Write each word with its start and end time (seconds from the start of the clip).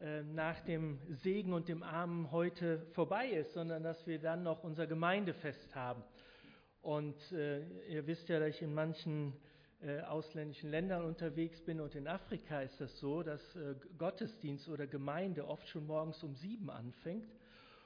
äh, 0.00 0.22
nach 0.22 0.60
dem 0.60 0.98
Segen 1.08 1.52
und 1.52 1.68
dem 1.68 1.82
Armen 1.82 2.30
heute 2.30 2.86
vorbei 2.92 3.28
ist, 3.28 3.52
sondern 3.52 3.82
dass 3.82 4.06
wir 4.06 4.18
dann 4.18 4.42
noch 4.42 4.64
unser 4.64 4.86
Gemeindefest 4.86 5.74
haben. 5.74 6.02
Und 6.82 7.16
äh, 7.32 7.60
ihr 7.88 8.06
wisst 8.06 8.28
ja, 8.28 8.40
dass 8.40 8.48
ich 8.48 8.62
in 8.62 8.72
manchen 8.72 9.34
äh, 9.82 10.00
ausländischen 10.00 10.70
Ländern 10.70 11.04
unterwegs 11.04 11.60
bin 11.60 11.80
und 11.80 11.94
in 11.94 12.06
Afrika 12.06 12.62
ist 12.62 12.80
das 12.80 12.98
so, 12.98 13.22
dass 13.22 13.40
äh, 13.56 13.74
Gottesdienst 13.98 14.68
oder 14.68 14.86
Gemeinde 14.86 15.46
oft 15.46 15.68
schon 15.68 15.86
morgens 15.86 16.22
um 16.22 16.34
sieben 16.34 16.70
anfängt 16.70 17.28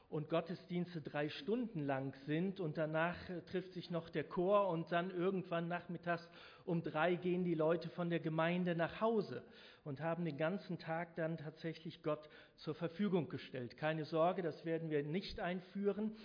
und 0.09 0.29
Gottesdienste 0.29 1.01
drei 1.01 1.29
Stunden 1.29 1.81
lang 1.81 2.15
sind 2.27 2.61
und 2.61 2.79
danach 2.79 3.17
äh, 3.29 3.41
trifft 3.43 3.73
sich 3.73 3.91
noch 3.91 4.09
der 4.09 4.25
Chor 4.25 4.69
und 4.69 4.93
dann 4.93 5.11
irgendwann 5.11 5.69
nachmittags 5.69 6.29
um 6.65 6.83
drei 6.83 7.15
gehen 7.17 7.45
die 7.45 7.55
Leute 7.55 7.89
von 7.91 8.11
der 8.11 8.21
Gemeinde 8.21 8.75
nach 8.75 9.01
Hause 9.01 9.43
und 9.85 10.01
haben 10.01 10.25
den 10.25 10.37
ganzen 10.37 10.79
Tag 10.79 11.15
dann 11.17 11.37
tatsächlich 11.37 12.03
Gott 12.03 12.29
zur 12.57 12.75
Verfügung 12.75 13.29
gestellt. 13.29 13.77
Keine 13.77 14.05
Sorge, 14.05 14.43
das 14.43 14.65
werden 14.65 14.91
wir 14.91 15.03
nicht 15.03 15.41
einführen. 15.41 16.17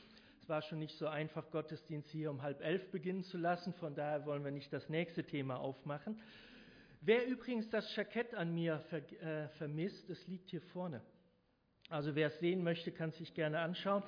Es 0.42 0.48
war 0.48 0.62
schon 0.62 0.80
nicht 0.80 0.98
so 0.98 1.08
einfach, 1.08 1.50
Gottesdienst 1.52 2.10
hier 2.10 2.32
um 2.32 2.42
halb 2.42 2.62
elf 2.62 2.90
beginnen 2.92 3.24
zu 3.24 3.38
lassen, 3.38 3.74
von 3.74 3.96
daher 3.96 4.26
wollen 4.26 4.44
wir 4.44 4.52
nicht 4.52 4.72
das 4.72 4.88
nächste 4.90 5.24
Thema 5.24 5.60
aufmachen. 5.60 6.22
Wer 7.02 7.26
übrigens 7.28 7.70
das 7.70 7.96
Jackett 7.96 8.34
an 8.34 8.54
mir 8.54 8.80
ver 8.90 9.00
äh, 9.22 9.48
vermisst, 9.50 10.10
es 10.10 10.28
liegt 10.28 10.50
hier 10.50 10.62
vorne. 10.62 11.02
Also 11.90 12.14
wer 12.14 12.28
es 12.28 12.40
sehen 12.40 12.64
möchte, 12.64 12.92
kann 12.92 13.10
es 13.10 13.18
sich 13.18 13.34
gerne 13.34 13.60
anschauen. 13.60 14.04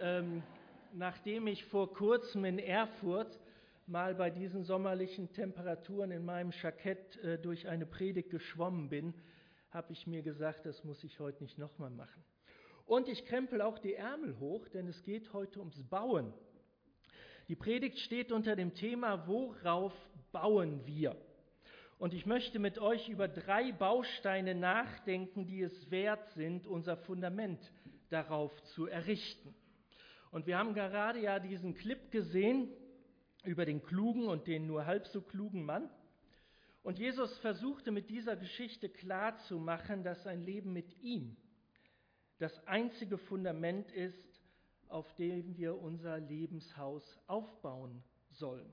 Ähm, 0.00 0.44
nachdem 0.94 1.48
ich 1.48 1.64
vor 1.64 1.92
kurzem 1.92 2.44
in 2.44 2.60
Erfurt 2.60 3.40
mal 3.88 4.14
bei 4.14 4.30
diesen 4.30 4.62
sommerlichen 4.62 5.32
Temperaturen 5.32 6.12
in 6.12 6.24
meinem 6.24 6.52
Jackett 6.62 7.16
äh, 7.24 7.36
durch 7.36 7.66
eine 7.66 7.86
Predigt 7.86 8.30
geschwommen 8.30 8.88
bin, 8.88 9.14
habe 9.70 9.92
ich 9.92 10.06
mir 10.06 10.22
gesagt, 10.22 10.64
das 10.64 10.84
muss 10.84 11.02
ich 11.02 11.18
heute 11.18 11.42
nicht 11.42 11.58
nochmal 11.58 11.90
machen. 11.90 12.22
Und 12.86 13.08
ich 13.08 13.24
krempel 13.26 13.62
auch 13.62 13.80
die 13.80 13.94
Ärmel 13.94 14.38
hoch, 14.38 14.68
denn 14.68 14.86
es 14.86 15.02
geht 15.02 15.32
heute 15.32 15.58
ums 15.58 15.82
Bauen. 15.90 16.32
Die 17.48 17.56
Predigt 17.56 17.98
steht 17.98 18.30
unter 18.30 18.54
dem 18.54 18.74
Thema, 18.74 19.26
worauf 19.26 19.92
bauen 20.30 20.86
wir? 20.86 21.16
Und 21.98 22.14
ich 22.14 22.26
möchte 22.26 22.60
mit 22.60 22.78
euch 22.78 23.08
über 23.08 23.26
drei 23.26 23.72
Bausteine 23.72 24.54
nachdenken, 24.54 25.46
die 25.46 25.62
es 25.62 25.90
wert 25.90 26.30
sind, 26.30 26.66
unser 26.66 26.96
Fundament 26.96 27.60
darauf 28.08 28.52
zu 28.74 28.86
errichten. 28.86 29.52
Und 30.30 30.46
wir 30.46 30.58
haben 30.58 30.74
gerade 30.74 31.20
ja 31.20 31.40
diesen 31.40 31.74
Clip 31.74 32.10
gesehen, 32.12 32.68
über 33.44 33.64
den 33.64 33.82
klugen 33.82 34.28
und 34.28 34.46
den 34.46 34.66
nur 34.66 34.86
halb 34.86 35.06
so 35.08 35.20
klugen 35.20 35.64
Mann. 35.64 35.90
Und 36.82 36.98
Jesus 36.98 37.36
versuchte 37.38 37.90
mit 37.90 38.10
dieser 38.10 38.36
Geschichte 38.36 38.88
klarzumachen, 38.88 40.04
dass 40.04 40.26
ein 40.26 40.42
Leben 40.42 40.72
mit 40.72 41.00
ihm 41.02 41.36
das 42.38 42.66
einzige 42.66 43.18
Fundament 43.18 43.90
ist, 43.90 44.40
auf 44.88 45.12
dem 45.16 45.56
wir 45.56 45.76
unser 45.80 46.18
Lebenshaus 46.18 47.18
aufbauen 47.26 48.02
sollen. 48.30 48.72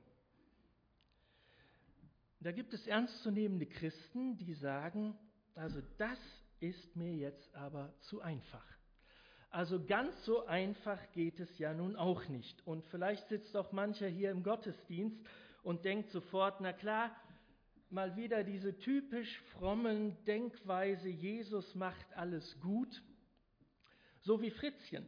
Da 2.45 2.51
gibt 2.51 2.75
es 2.75 2.85
ernstzunehmende 2.85 3.65
Christen, 3.65 4.37
die 4.37 4.53
sagen, 4.53 5.17
also 5.55 5.81
das 5.97 6.19
ist 6.59 6.95
mir 6.95 7.11
jetzt 7.11 7.55
aber 7.55 7.91
zu 8.01 8.21
einfach. 8.21 8.63
Also 9.49 9.83
ganz 9.83 10.13
so 10.25 10.45
einfach 10.45 10.99
geht 11.13 11.39
es 11.39 11.57
ja 11.57 11.73
nun 11.73 11.95
auch 11.95 12.27
nicht. 12.27 12.61
Und 12.67 12.85
vielleicht 12.85 13.27
sitzt 13.29 13.57
auch 13.57 13.71
mancher 13.71 14.07
hier 14.07 14.29
im 14.29 14.43
Gottesdienst 14.43 15.17
und 15.63 15.85
denkt 15.85 16.11
sofort, 16.11 16.61
na 16.61 16.71
klar, 16.71 17.15
mal 17.89 18.15
wieder 18.15 18.43
diese 18.43 18.77
typisch 18.77 19.41
frommen 19.53 20.15
Denkweise, 20.25 21.09
Jesus 21.09 21.73
macht 21.73 22.13
alles 22.15 22.59
gut. 22.59 23.01
So 24.19 24.39
wie 24.43 24.51
Fritzchen, 24.51 25.07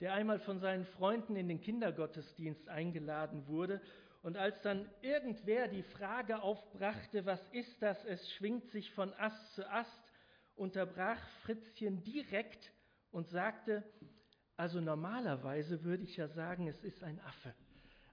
der 0.00 0.12
einmal 0.12 0.40
von 0.40 0.60
seinen 0.60 0.84
Freunden 0.84 1.36
in 1.36 1.48
den 1.48 1.62
Kindergottesdienst 1.62 2.68
eingeladen 2.68 3.46
wurde 3.46 3.80
und 4.26 4.36
als 4.36 4.60
dann 4.62 4.90
irgendwer 5.02 5.68
die 5.68 5.84
Frage 5.84 6.42
aufbrachte, 6.42 7.24
was 7.26 7.40
ist 7.50 7.80
das, 7.80 8.04
es 8.06 8.28
schwingt 8.32 8.68
sich 8.72 8.90
von 8.90 9.14
Ast 9.14 9.54
zu 9.54 9.70
Ast, 9.70 10.02
unterbrach 10.56 11.20
Fritzchen 11.44 12.02
direkt 12.02 12.72
und 13.12 13.28
sagte, 13.28 13.84
also 14.56 14.80
normalerweise 14.80 15.84
würde 15.84 16.02
ich 16.02 16.16
ja 16.16 16.26
sagen, 16.26 16.66
es 16.66 16.82
ist 16.82 17.04
ein 17.04 17.20
Affe. 17.20 17.54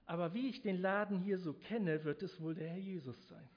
Aber 0.06 0.34
wie 0.34 0.50
ich 0.50 0.62
den 0.62 0.80
Laden 0.80 1.18
hier 1.18 1.40
so 1.40 1.52
kenne, 1.52 2.04
wird 2.04 2.22
es 2.22 2.40
wohl 2.40 2.54
der 2.54 2.68
Herr 2.68 2.78
Jesus 2.78 3.26
sein. 3.26 3.48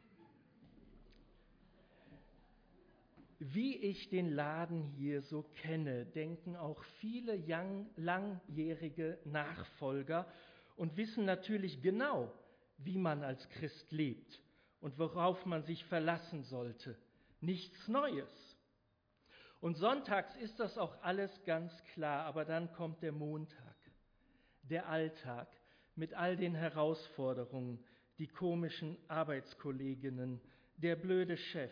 Wie 3.38 3.76
ich 3.76 4.10
den 4.10 4.32
Laden 4.32 4.82
hier 4.98 5.22
so 5.22 5.44
kenne, 5.62 6.08
denken 6.08 6.56
auch 6.56 6.84
viele 7.02 7.36
langjährige 7.98 9.20
Nachfolger 9.26 10.26
und 10.76 10.98
wissen 10.98 11.24
natürlich 11.24 11.84
genau, 11.84 12.34
wie 12.78 12.98
man 12.98 13.24
als 13.24 13.48
Christ 13.50 13.92
lebt 13.92 14.42
und 14.80 14.98
worauf 15.00 15.46
man 15.46 15.64
sich 15.64 15.84
verlassen 15.86 16.44
sollte. 16.44 16.98
Nichts 17.42 17.88
Neues. 17.88 18.58
Und 19.60 19.76
sonntags 19.76 20.36
ist 20.38 20.60
das 20.60 20.78
auch 20.78 21.02
alles 21.02 21.32
ganz 21.46 21.72
klar, 21.94 22.26
aber 22.26 22.46
dann 22.46 22.72
kommt 22.74 23.02
der 23.02 23.12
Montag, 23.12 23.76
der 24.64 24.88
Alltag 24.88 25.48
mit 25.96 26.14
all 26.14 26.38
den 26.38 26.54
Herausforderungen, 26.54 27.84
die 28.20 28.28
komischen 28.28 28.98
Arbeitskolleginnen, 29.08 30.40
der 30.78 30.96
blöde 30.96 31.38
Chef, 31.38 31.72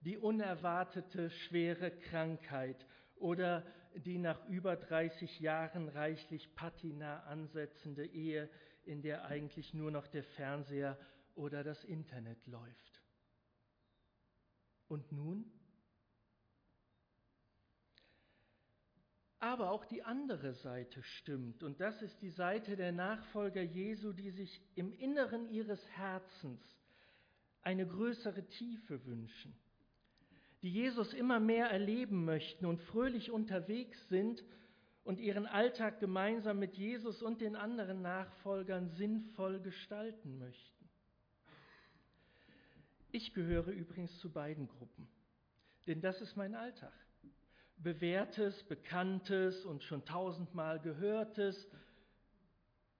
die 0.00 0.16
unerwartete 0.16 1.30
schwere 1.30 1.90
Krankheit 1.90 2.86
oder 3.16 3.64
die 3.96 4.18
nach 4.18 4.46
über 4.48 4.76
30 4.76 5.40
Jahren 5.40 5.88
reichlich 5.88 6.54
Patina 6.54 7.24
ansetzende 7.24 8.06
Ehe, 8.06 8.48
in 8.86 9.02
der 9.02 9.24
eigentlich 9.26 9.74
nur 9.74 9.90
noch 9.90 10.06
der 10.06 10.22
Fernseher 10.22 10.98
oder 11.34 11.62
das 11.62 11.84
Internet 11.84 12.46
läuft. 12.46 13.02
Und 14.88 15.10
nun? 15.12 15.50
Aber 19.38 19.70
auch 19.70 19.84
die 19.84 20.02
andere 20.02 20.54
Seite 20.54 21.02
stimmt. 21.02 21.62
Und 21.62 21.80
das 21.80 22.00
ist 22.02 22.20
die 22.22 22.30
Seite 22.30 22.76
der 22.76 22.92
Nachfolger 22.92 23.62
Jesu, 23.62 24.12
die 24.12 24.30
sich 24.30 24.62
im 24.74 24.92
Inneren 24.92 25.48
ihres 25.48 25.84
Herzens 25.90 26.62
eine 27.62 27.86
größere 27.86 28.46
Tiefe 28.46 29.04
wünschen, 29.04 29.54
die 30.62 30.70
Jesus 30.70 31.12
immer 31.12 31.40
mehr 31.40 31.68
erleben 31.68 32.24
möchten 32.24 32.64
und 32.64 32.80
fröhlich 32.80 33.30
unterwegs 33.30 34.08
sind 34.08 34.42
und 35.06 35.20
ihren 35.20 35.46
Alltag 35.46 36.00
gemeinsam 36.00 36.58
mit 36.58 36.74
Jesus 36.76 37.22
und 37.22 37.40
den 37.40 37.54
anderen 37.54 38.02
Nachfolgern 38.02 38.90
sinnvoll 38.90 39.60
gestalten 39.60 40.36
möchten. 40.38 40.88
Ich 43.12 43.32
gehöre 43.32 43.68
übrigens 43.68 44.18
zu 44.18 44.30
beiden 44.30 44.66
Gruppen, 44.66 45.08
denn 45.86 46.00
das 46.00 46.20
ist 46.20 46.36
mein 46.36 46.56
Alltag 46.56 46.92
bewährtes, 47.78 48.64
bekanntes 48.64 49.64
und 49.64 49.84
schon 49.84 50.04
tausendmal 50.04 50.80
gehörtes 50.80 51.68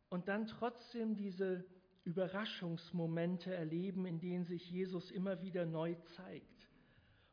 und 0.09 0.29
dann 0.29 0.47
trotzdem 0.47 1.17
diese 1.17 1.65
Überraschungsmomente 2.05 3.53
erleben, 3.53 4.07
in 4.07 4.21
denen 4.21 4.45
sich 4.45 4.71
Jesus 4.71 5.11
immer 5.11 5.43
wieder 5.43 5.67
neu 5.67 5.97
zeigt 6.17 6.69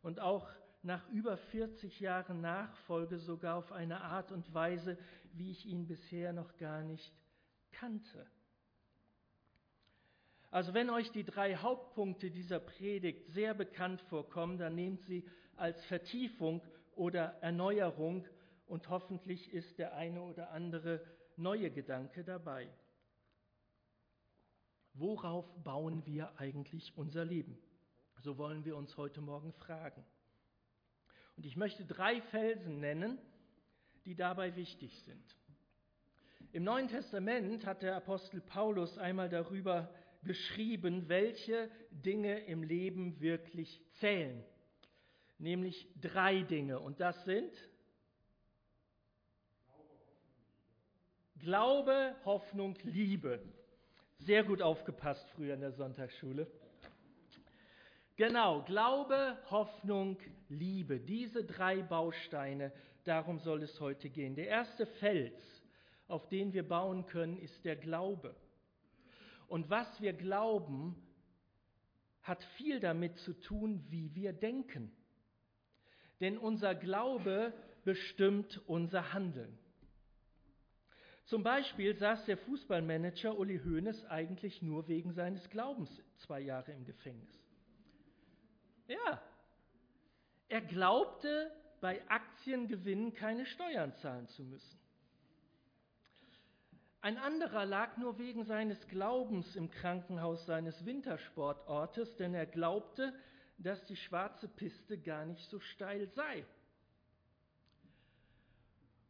und 0.01 0.19
auch 0.19 0.49
nach 0.83 1.07
über 1.09 1.37
40 1.37 1.99
Jahren 1.99 2.41
Nachfolge 2.41 3.17
sogar 3.17 3.55
auf 3.57 3.71
eine 3.71 4.01
Art 4.01 4.31
und 4.31 4.53
Weise, 4.53 4.97
wie 5.33 5.51
ich 5.51 5.65
ihn 5.65 5.87
bisher 5.87 6.33
noch 6.33 6.57
gar 6.57 6.81
nicht 6.81 7.13
kannte. 7.71 8.27
Also 10.51 10.73
wenn 10.73 10.89
euch 10.89 11.11
die 11.11 11.23
drei 11.23 11.55
Hauptpunkte 11.55 12.29
dieser 12.29 12.59
Predigt 12.59 13.27
sehr 13.31 13.53
bekannt 13.53 14.01
vorkommen, 14.01 14.57
dann 14.57 14.75
nehmt 14.75 15.01
sie 15.01 15.25
als 15.55 15.83
Vertiefung 15.85 16.61
oder 16.95 17.37
Erneuerung 17.41 18.27
und 18.67 18.89
hoffentlich 18.89 19.51
ist 19.51 19.79
der 19.79 19.95
eine 19.95 20.21
oder 20.21 20.51
andere 20.51 21.03
neue 21.37 21.71
Gedanke 21.71 22.23
dabei. 22.23 22.69
Worauf 24.93 25.45
bauen 25.63 26.05
wir 26.05 26.37
eigentlich 26.39 26.95
unser 26.95 27.25
Leben? 27.25 27.57
So 28.19 28.37
wollen 28.37 28.63
wir 28.63 28.77
uns 28.77 28.95
heute 28.95 29.21
Morgen 29.21 29.53
fragen. 29.53 30.05
Und 31.35 31.45
ich 31.45 31.55
möchte 31.55 31.85
drei 31.85 32.21
Felsen 32.21 32.79
nennen, 32.79 33.17
die 34.05 34.15
dabei 34.15 34.55
wichtig 34.55 34.99
sind. 35.01 35.37
Im 36.51 36.63
Neuen 36.63 36.87
Testament 36.87 37.65
hat 37.65 37.81
der 37.81 37.95
Apostel 37.95 38.41
Paulus 38.41 38.97
einmal 38.97 39.29
darüber 39.29 39.93
geschrieben, 40.23 41.09
welche 41.09 41.69
Dinge 41.89 42.39
im 42.45 42.63
Leben 42.63 43.19
wirklich 43.19 43.81
zählen. 43.99 44.43
Nämlich 45.39 45.89
drei 45.99 46.43
Dinge. 46.43 46.79
Und 46.79 46.99
das 46.99 47.23
sind 47.25 47.51
Glaube, 51.39 52.15
Hoffnung, 52.23 52.77
Liebe. 52.83 53.43
Sehr 54.19 54.45
gut 54.45 54.61
aufgepasst 54.61 55.29
früher 55.31 55.55
in 55.55 55.59
der 55.59 55.73
Sonntagsschule. 55.73 56.49
Genau, 58.15 58.61
Glaube, 58.61 59.37
Hoffnung, 59.49 60.19
Liebe. 60.47 60.99
Diese 60.99 61.43
drei 61.43 61.81
Bausteine, 61.81 62.71
darum 63.05 63.39
soll 63.39 63.63
es 63.63 63.79
heute 63.79 64.09
gehen. 64.09 64.35
Der 64.35 64.47
erste 64.47 64.85
Fels, 64.85 65.41
auf 66.07 66.27
den 66.29 66.53
wir 66.53 66.67
bauen 66.67 67.07
können, 67.07 67.39
ist 67.39 67.65
der 67.65 67.75
Glaube. 67.75 68.35
Und 69.47 69.69
was 69.71 69.99
wir 69.99 70.13
glauben, 70.13 70.95
hat 72.21 72.43
viel 72.57 72.79
damit 72.79 73.17
zu 73.17 73.33
tun, 73.33 73.83
wie 73.89 74.13
wir 74.13 74.31
denken. 74.31 74.91
Denn 76.21 76.37
unser 76.37 76.75
Glaube 76.75 77.51
bestimmt 77.83 78.61
unser 78.67 79.11
Handeln. 79.11 79.57
Zum 81.25 81.41
Beispiel 81.41 81.95
saß 81.95 82.25
der 82.25 82.37
Fußballmanager 82.37 83.37
Uli 83.37 83.59
Hoeneß 83.59 84.05
eigentlich 84.05 84.61
nur 84.61 84.87
wegen 84.87 85.13
seines 85.13 85.49
Glaubens 85.49 85.89
zwei 86.17 86.41
Jahre 86.41 86.71
im 86.73 86.85
Gefängnis. 86.85 87.42
Ja, 88.87 89.21
er 90.49 90.61
glaubte, 90.61 91.51
bei 91.81 92.01
Aktiengewinnen 92.09 93.13
keine 93.13 93.45
Steuern 93.45 93.93
zahlen 93.95 94.27
zu 94.29 94.43
müssen. 94.43 94.79
Ein 97.01 97.17
anderer 97.17 97.65
lag 97.65 97.97
nur 97.97 98.17
wegen 98.17 98.45
seines 98.45 98.87
Glaubens 98.87 99.55
im 99.57 99.69
Krankenhaus 99.69 100.45
seines 100.45 100.85
Wintersportortes, 100.85 102.15
denn 102.15 102.33
er 102.33 102.45
glaubte, 102.45 103.13
dass 103.57 103.83
die 103.85 103.97
schwarze 103.97 104.47
Piste 104.47 104.97
gar 104.97 105.25
nicht 105.25 105.49
so 105.49 105.59
steil 105.59 106.07
sei. 106.09 106.45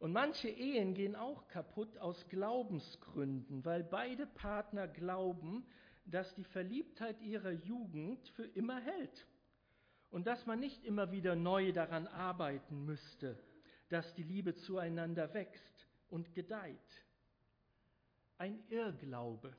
Und 0.00 0.12
manche 0.12 0.48
Ehen 0.48 0.94
gehen 0.94 1.14
auch 1.14 1.46
kaputt 1.48 1.96
aus 1.98 2.28
Glaubensgründen, 2.28 3.64
weil 3.64 3.84
beide 3.84 4.26
Partner 4.26 4.88
glauben, 4.88 5.64
dass 6.06 6.34
die 6.34 6.44
Verliebtheit 6.44 7.20
ihrer 7.20 7.52
Jugend 7.52 8.28
für 8.30 8.46
immer 8.46 8.80
hält 8.80 9.26
und 10.14 10.28
dass 10.28 10.46
man 10.46 10.60
nicht 10.60 10.84
immer 10.84 11.10
wieder 11.10 11.34
neu 11.34 11.72
daran 11.72 12.06
arbeiten 12.06 12.84
müsste, 12.84 13.36
dass 13.88 14.14
die 14.14 14.22
Liebe 14.22 14.54
zueinander 14.54 15.34
wächst 15.34 15.88
und 16.08 16.32
gedeiht. 16.34 17.04
Ein 18.38 18.62
Irrglaube, 18.68 19.56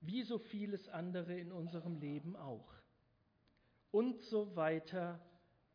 wie 0.00 0.24
so 0.24 0.40
vieles 0.40 0.88
andere 0.88 1.38
in 1.38 1.52
unserem 1.52 2.00
Leben 2.00 2.34
auch. 2.34 2.68
Und 3.92 4.20
so 4.22 4.56
weiter 4.56 5.20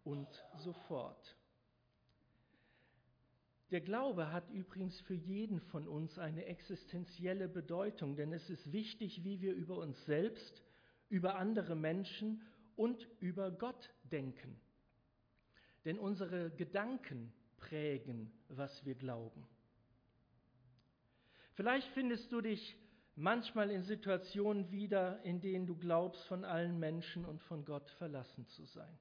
und 0.03 0.27
so 0.57 0.73
fort. 0.89 1.37
Der 3.71 3.79
Glaube 3.79 4.33
hat 4.33 4.49
übrigens 4.49 4.99
für 4.99 5.15
jeden 5.15 5.61
von 5.61 5.87
uns 5.87 6.19
eine 6.19 6.43
existenzielle 6.47 7.47
Bedeutung, 7.47 8.17
denn 8.17 8.33
es 8.33 8.49
ist 8.49 8.73
wichtig, 8.73 9.23
wie 9.23 9.39
wir 9.39 9.53
über 9.53 9.77
uns 9.77 10.03
selbst, 10.03 10.61
über 11.07 11.35
andere 11.35 11.77
Menschen 11.77 12.41
und 12.75 13.07
über 13.19 13.51
Gott 13.51 13.93
denken. 14.03 14.59
Denn 15.85 15.99
unsere 15.99 16.51
Gedanken 16.51 17.33
prägen, 17.57 18.31
was 18.49 18.85
wir 18.85 18.95
glauben. 18.95 19.47
Vielleicht 21.53 21.87
findest 21.93 22.31
du 22.31 22.41
dich 22.41 22.77
manchmal 23.15 23.71
in 23.71 23.83
Situationen 23.83 24.71
wieder, 24.71 25.21
in 25.23 25.39
denen 25.39 25.65
du 25.65 25.75
glaubst, 25.75 26.25
von 26.25 26.43
allen 26.43 26.79
Menschen 26.79 27.23
und 27.25 27.41
von 27.43 27.63
Gott 27.63 27.89
verlassen 27.91 28.45
zu 28.47 28.65
sein. 28.65 28.99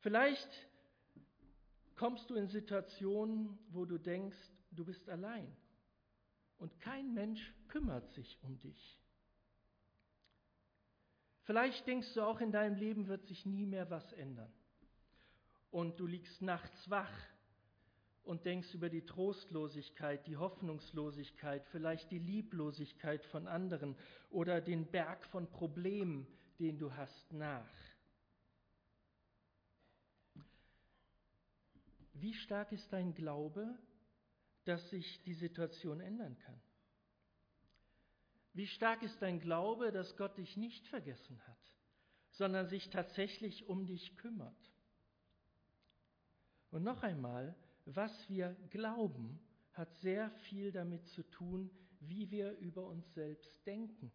Vielleicht 0.00 0.68
kommst 1.94 2.28
du 2.30 2.34
in 2.34 2.48
Situationen, 2.48 3.58
wo 3.68 3.84
du 3.84 3.98
denkst, 3.98 4.38
du 4.70 4.84
bist 4.84 5.08
allein 5.08 5.56
und 6.58 6.78
kein 6.80 7.14
Mensch 7.14 7.54
kümmert 7.68 8.08
sich 8.12 8.38
um 8.42 8.58
dich. 8.60 8.98
Vielleicht 11.46 11.86
denkst 11.86 12.12
du 12.14 12.22
auch, 12.22 12.40
in 12.40 12.50
deinem 12.50 12.74
Leben 12.74 13.06
wird 13.06 13.24
sich 13.24 13.46
nie 13.46 13.66
mehr 13.66 13.88
was 13.88 14.12
ändern. 14.14 14.52
Und 15.70 16.00
du 16.00 16.06
liegst 16.06 16.42
nachts 16.42 16.90
wach 16.90 17.12
und 18.24 18.44
denkst 18.44 18.74
über 18.74 18.90
die 18.90 19.06
Trostlosigkeit, 19.06 20.26
die 20.26 20.36
Hoffnungslosigkeit, 20.36 21.64
vielleicht 21.68 22.10
die 22.10 22.18
Lieblosigkeit 22.18 23.24
von 23.26 23.46
anderen 23.46 23.94
oder 24.30 24.60
den 24.60 24.86
Berg 24.90 25.24
von 25.26 25.48
Problemen, 25.48 26.26
den 26.58 26.78
du 26.78 26.92
hast, 26.96 27.32
nach. 27.32 27.70
Wie 32.14 32.34
stark 32.34 32.72
ist 32.72 32.92
dein 32.92 33.14
Glaube, 33.14 33.78
dass 34.64 34.90
sich 34.90 35.22
die 35.22 35.34
Situation 35.34 36.00
ändern 36.00 36.36
kann? 36.38 36.60
Wie 38.56 38.66
stark 38.66 39.02
ist 39.02 39.20
dein 39.20 39.38
Glaube, 39.38 39.92
dass 39.92 40.16
Gott 40.16 40.38
dich 40.38 40.56
nicht 40.56 40.88
vergessen 40.88 41.38
hat, 41.46 41.76
sondern 42.30 42.66
sich 42.68 42.88
tatsächlich 42.88 43.68
um 43.68 43.84
dich 43.84 44.16
kümmert? 44.16 44.72
Und 46.70 46.82
noch 46.82 47.02
einmal, 47.02 47.54
was 47.84 48.10
wir 48.30 48.56
glauben, 48.70 49.38
hat 49.74 49.94
sehr 49.96 50.30
viel 50.48 50.72
damit 50.72 51.06
zu 51.08 51.22
tun, 51.24 51.70
wie 52.00 52.30
wir 52.30 52.56
über 52.56 52.86
uns 52.86 53.06
selbst 53.12 53.66
denken. 53.66 54.10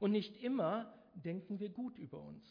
Und 0.00 0.10
nicht 0.10 0.42
immer 0.42 0.92
denken 1.14 1.60
wir 1.60 1.68
gut 1.68 1.96
über 1.98 2.20
uns. 2.20 2.44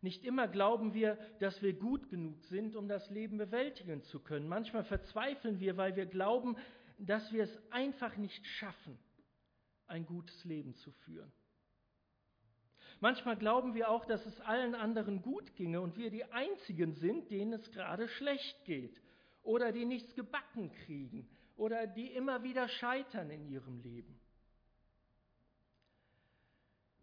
Nicht 0.00 0.22
immer 0.22 0.46
glauben 0.46 0.94
wir, 0.94 1.18
dass 1.40 1.60
wir 1.60 1.72
gut 1.72 2.08
genug 2.08 2.40
sind, 2.44 2.76
um 2.76 2.86
das 2.86 3.10
Leben 3.10 3.36
bewältigen 3.36 4.04
zu 4.04 4.20
können. 4.20 4.46
Manchmal 4.46 4.84
verzweifeln 4.84 5.58
wir, 5.58 5.76
weil 5.76 5.96
wir 5.96 6.06
glauben, 6.06 6.56
dass 6.98 7.32
wir 7.32 7.42
es 7.42 7.72
einfach 7.72 8.16
nicht 8.16 8.46
schaffen 8.46 8.96
ein 9.86 10.06
gutes 10.06 10.44
Leben 10.44 10.74
zu 10.74 10.90
führen. 10.90 11.32
Manchmal 13.00 13.36
glauben 13.36 13.74
wir 13.74 13.90
auch, 13.90 14.04
dass 14.04 14.24
es 14.24 14.40
allen 14.40 14.74
anderen 14.74 15.20
gut 15.20 15.54
ginge 15.56 15.80
und 15.80 15.96
wir 15.96 16.10
die 16.10 16.24
Einzigen 16.24 16.94
sind, 16.94 17.30
denen 17.30 17.52
es 17.52 17.70
gerade 17.70 18.08
schlecht 18.08 18.64
geht 18.64 19.00
oder 19.42 19.72
die 19.72 19.84
nichts 19.84 20.14
gebacken 20.14 20.72
kriegen 20.72 21.28
oder 21.56 21.86
die 21.86 22.12
immer 22.12 22.42
wieder 22.42 22.68
scheitern 22.68 23.30
in 23.30 23.46
ihrem 23.46 23.78
Leben. 23.80 24.18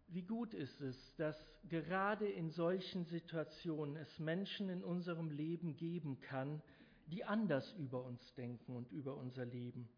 Wie 0.08 0.22
gut 0.22 0.52
ist 0.52 0.80
es, 0.80 1.16
dass 1.16 1.36
gerade 1.68 2.28
in 2.28 2.50
solchen 2.50 3.06
Situationen 3.06 3.96
es 3.96 4.18
Menschen 4.18 4.68
in 4.68 4.84
unserem 4.84 5.30
Leben 5.30 5.76
geben 5.76 6.20
kann, 6.20 6.60
die 7.06 7.24
anders 7.24 7.72
über 7.78 8.04
uns 8.04 8.34
denken 8.34 8.76
und 8.76 8.90
über 8.90 9.16
unser 9.16 9.46
Leben. 9.46 9.88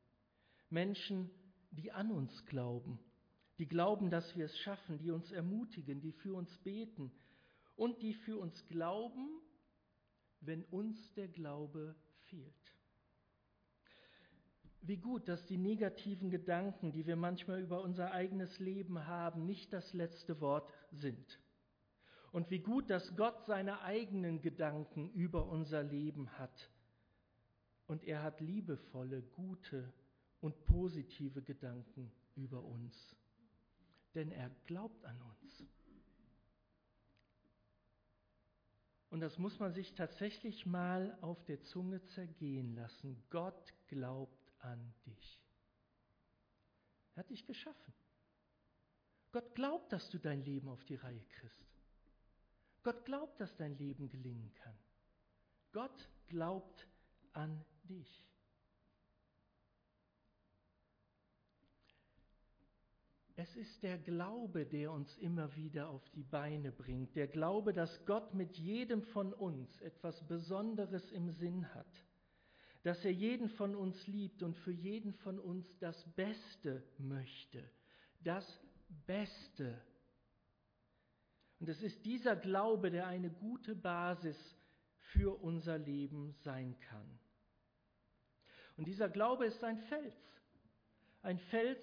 Menschen, 0.70 1.30
die 1.76 1.93
an 1.93 2.11
uns 2.11 2.45
glauben, 2.47 2.99
die 3.59 3.66
glauben, 3.66 4.11
dass 4.11 4.37
wir 4.37 4.47
es 4.47 4.59
schaffen, 4.59 4.99
die 4.99 5.11
uns 5.11 5.31
ermutigen, 5.31 6.00
die 6.00 6.12
für 6.12 6.35
uns 6.35 6.57
beten 6.59 7.12
und 7.76 8.02
die 8.02 8.14
für 8.14 8.38
uns 8.38 8.66
glauben, 8.69 9.40
wenn 10.40 10.64
uns 10.64 10.99
der 11.14 11.28
Glaube 11.28 11.95
fehlt. 12.25 12.75
Wie 14.87 14.99
gut, 14.99 15.28
dass 15.28 15.45
die 15.47 15.57
negativen 15.57 16.31
Gedanken, 16.31 16.93
die 16.93 17.07
wir 17.07 17.16
manchmal 17.16 17.62
über 17.62 17.81
unser 17.81 18.12
eigenes 18.12 18.59
Leben 18.59 19.07
haben, 19.07 19.47
nicht 19.47 19.73
das 19.73 19.95
letzte 19.95 20.40
Wort 20.43 20.71
sind. 20.90 21.40
Und 22.33 22.50
wie 22.50 22.59
gut, 22.59 22.90
dass 22.90 23.16
Gott 23.16 23.47
seine 23.47 23.81
eigenen 23.81 24.43
Gedanken 24.43 25.11
über 25.12 25.47
unser 25.47 25.83
Leben 25.83 26.28
hat. 26.38 26.71
Und 27.87 28.04
er 28.04 28.23
hat 28.23 28.40
liebevolle, 28.40 29.23
gute 29.23 29.90
und 30.44 30.62
positive 30.66 31.40
Gedanken 31.40 32.12
über 32.36 32.62
uns. 32.62 33.16
Denn 34.14 34.30
er 34.30 34.50
glaubt 34.66 35.02
an 35.06 35.18
uns. 35.22 35.64
Und 39.08 39.20
das 39.20 39.38
muss 39.38 39.58
man 39.58 39.72
sich 39.72 39.94
tatsächlich 39.94 40.66
mal 40.66 41.16
auf 41.22 41.42
der 41.46 41.62
Zunge 41.62 42.04
zergehen 42.08 42.74
lassen. 42.74 43.24
Gott 43.30 43.72
glaubt 43.88 44.52
an 44.58 44.92
dich. 45.06 45.42
Er 47.14 47.20
hat 47.20 47.30
dich 47.30 47.46
geschaffen. 47.46 47.94
Gott 49.32 49.54
glaubt, 49.54 49.94
dass 49.94 50.10
du 50.10 50.18
dein 50.18 50.44
Leben 50.44 50.68
auf 50.68 50.84
die 50.84 50.96
Reihe 50.96 51.24
kriegst. 51.24 51.74
Gott 52.82 53.02
glaubt, 53.06 53.40
dass 53.40 53.56
dein 53.56 53.78
Leben 53.78 54.10
gelingen 54.10 54.52
kann. 54.56 54.76
Gott 55.72 56.10
glaubt 56.28 56.86
an 57.32 57.64
dich. 57.84 58.26
Es 63.36 63.56
ist 63.56 63.82
der 63.82 63.98
Glaube, 63.98 64.64
der 64.64 64.92
uns 64.92 65.16
immer 65.18 65.54
wieder 65.56 65.88
auf 65.88 66.08
die 66.10 66.22
Beine 66.22 66.70
bringt. 66.70 67.16
Der 67.16 67.26
Glaube, 67.26 67.72
dass 67.72 68.04
Gott 68.06 68.32
mit 68.32 68.56
jedem 68.56 69.02
von 69.02 69.32
uns 69.32 69.80
etwas 69.80 70.24
Besonderes 70.28 71.10
im 71.10 71.30
Sinn 71.30 71.74
hat. 71.74 72.04
Dass 72.84 73.04
er 73.04 73.10
jeden 73.10 73.48
von 73.48 73.74
uns 73.74 74.06
liebt 74.06 74.42
und 74.42 74.56
für 74.58 74.70
jeden 74.70 75.14
von 75.14 75.40
uns 75.40 75.66
das 75.80 75.96
Beste 76.14 76.84
möchte. 76.98 77.68
Das 78.20 78.46
Beste. 79.06 79.80
Und 81.58 81.68
es 81.68 81.82
ist 81.82 82.04
dieser 82.04 82.36
Glaube, 82.36 82.90
der 82.90 83.08
eine 83.08 83.30
gute 83.30 83.74
Basis 83.74 84.36
für 85.12 85.42
unser 85.42 85.78
Leben 85.78 86.34
sein 86.44 86.78
kann. 86.88 87.18
Und 88.76 88.86
dieser 88.86 89.08
Glaube 89.08 89.46
ist 89.46 89.64
ein 89.64 89.78
Fels. 89.78 90.14
Ein 91.22 91.38
Fels, 91.38 91.80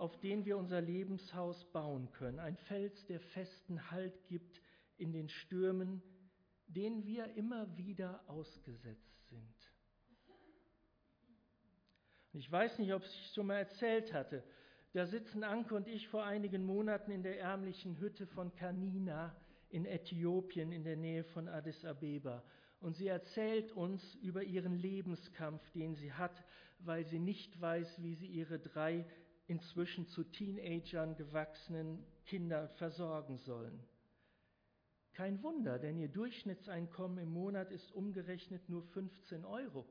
auf 0.00 0.18
den 0.20 0.46
wir 0.46 0.56
unser 0.56 0.80
Lebenshaus 0.80 1.62
bauen 1.72 2.10
können. 2.12 2.38
Ein 2.38 2.56
Fels, 2.56 3.04
der 3.04 3.20
festen 3.20 3.90
Halt 3.90 4.26
gibt 4.28 4.62
in 4.96 5.12
den 5.12 5.28
Stürmen, 5.28 6.02
denen 6.68 7.04
wir 7.04 7.34
immer 7.34 7.76
wieder 7.76 8.24
ausgesetzt 8.26 9.28
sind. 9.28 9.54
ich 12.32 12.50
weiß 12.50 12.78
nicht, 12.78 12.94
ob 12.94 13.02
ich 13.02 13.08
es 13.08 13.34
schon 13.34 13.48
mal 13.48 13.58
erzählt 13.58 14.14
hatte. 14.14 14.42
Da 14.94 15.04
sitzen 15.04 15.44
Anke 15.44 15.74
und 15.74 15.86
ich 15.86 16.08
vor 16.08 16.24
einigen 16.24 16.64
Monaten 16.64 17.10
in 17.10 17.22
der 17.22 17.38
ärmlichen 17.38 17.98
Hütte 17.98 18.26
von 18.26 18.54
Kanina 18.54 19.36
in 19.68 19.84
Äthiopien 19.84 20.72
in 20.72 20.82
der 20.82 20.96
Nähe 20.96 21.24
von 21.24 21.46
Addis 21.46 21.84
Abeba. 21.84 22.42
Und 22.80 22.96
sie 22.96 23.08
erzählt 23.08 23.72
uns 23.72 24.14
über 24.16 24.42
ihren 24.42 24.76
Lebenskampf, 24.76 25.70
den 25.72 25.94
sie 25.94 26.14
hat, 26.14 26.42
weil 26.78 27.04
sie 27.04 27.18
nicht 27.18 27.60
weiß, 27.60 28.02
wie 28.02 28.14
sie 28.14 28.28
ihre 28.28 28.58
drei 28.58 29.04
inzwischen 29.50 30.06
zu 30.06 30.22
Teenagern 30.22 31.16
gewachsenen 31.16 32.06
Kinder 32.24 32.68
versorgen 32.78 33.36
sollen. 33.38 33.82
Kein 35.12 35.42
Wunder, 35.42 35.80
denn 35.80 35.98
ihr 35.98 36.08
Durchschnittseinkommen 36.08 37.18
im 37.18 37.32
Monat 37.32 37.72
ist 37.72 37.90
umgerechnet 37.90 38.68
nur 38.68 38.84
15 38.84 39.44
Euro, 39.44 39.88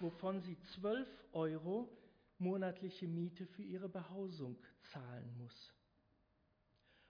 wovon 0.00 0.42
sie 0.42 0.58
12 0.74 1.08
Euro 1.32 1.88
monatliche 2.36 3.08
Miete 3.08 3.46
für 3.46 3.62
ihre 3.62 3.88
Behausung 3.88 4.58
zahlen 4.92 5.34
muss. 5.38 5.72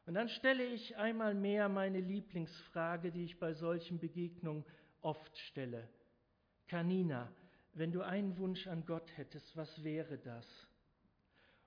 Und 0.06 0.14
dann 0.14 0.28
stelle 0.28 0.64
ich 0.64 0.96
einmal 0.96 1.34
mehr 1.34 1.68
meine 1.68 1.98
Lieblingsfrage, 1.98 3.10
die 3.10 3.24
ich 3.24 3.40
bei 3.40 3.52
solchen 3.52 3.98
Begegnungen 3.98 4.64
oft 5.00 5.36
stelle. 5.38 5.88
Kanina, 6.68 7.32
wenn 7.72 7.90
du 7.90 8.02
einen 8.02 8.38
Wunsch 8.38 8.68
an 8.68 8.86
Gott 8.86 9.10
hättest, 9.16 9.56
was 9.56 9.82
wäre 9.82 10.18
das? 10.18 10.46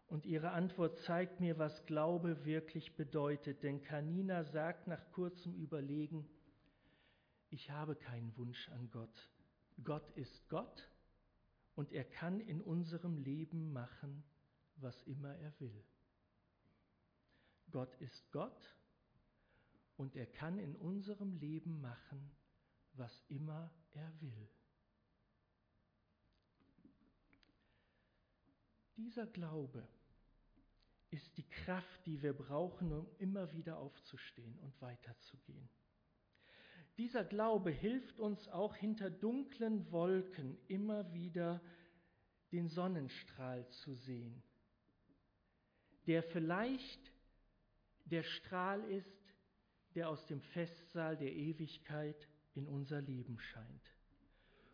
Und 0.08 0.26
ihre 0.26 0.52
Antwort 0.52 0.98
zeigt 1.00 1.42
mir, 1.42 1.58
was 1.58 1.86
Glaube 1.86 2.46
wirklich 2.46 2.96
bedeutet. 2.96 3.64
Denn 3.64 3.82
Kanina 3.82 4.44
sagt 4.46 4.88
nach 4.88 5.12
kurzem 5.12 5.54
Überlegen, 5.54 6.28
ich 7.50 7.70
habe 7.72 7.96
keinen 7.96 8.36
Wunsch 8.38 8.70
an 8.70 8.90
Gott. 8.90 9.30
Gott 9.84 10.10
ist 10.12 10.48
Gott 10.50 10.90
und 11.76 11.92
er 11.92 12.06
kann 12.06 12.40
in 12.40 12.62
unserem 12.62 13.18
Leben 13.18 13.72
machen, 13.72 14.24
was 14.78 15.02
immer 15.04 15.36
er 15.36 15.54
will. 15.60 15.84
Gott 17.72 17.94
ist 17.96 18.32
Gott 18.32 18.76
und 19.98 20.16
er 20.16 20.26
kann 20.26 20.58
in 20.58 20.76
unserem 20.76 21.34
Leben 21.34 21.82
machen, 21.82 22.32
was 22.94 23.24
immer 23.28 23.72
er 23.92 24.12
will. 24.22 24.50
Dieser 28.96 29.28
Glaube 29.28 29.88
ist 31.10 31.38
die 31.38 31.48
Kraft, 31.48 32.06
die 32.06 32.22
wir 32.22 32.34
brauchen, 32.34 32.92
um 32.92 33.08
immer 33.20 33.52
wieder 33.54 33.78
aufzustehen 33.78 34.58
und 34.60 34.82
weiterzugehen. 34.82 35.70
Dieser 36.98 37.24
Glaube 37.24 37.70
hilft 37.70 38.20
uns 38.20 38.48
auch 38.48 38.76
hinter 38.76 39.10
dunklen 39.10 39.92
Wolken 39.92 40.58
immer 40.68 41.14
wieder 41.14 41.62
den 42.52 42.70
Sonnenstrahl 42.70 43.68
zu 43.70 43.94
sehen, 43.94 44.42
der 46.08 46.24
vielleicht 46.24 47.12
der 48.06 48.24
Strahl 48.24 48.84
ist, 48.86 49.36
der 49.96 50.10
aus 50.10 50.26
dem 50.26 50.42
Festsaal 50.42 51.18
der 51.18 51.34
Ewigkeit 51.34 52.28
in 52.56 52.68
unser 52.68 53.02
Leben 53.02 53.38
scheint. 53.40 53.96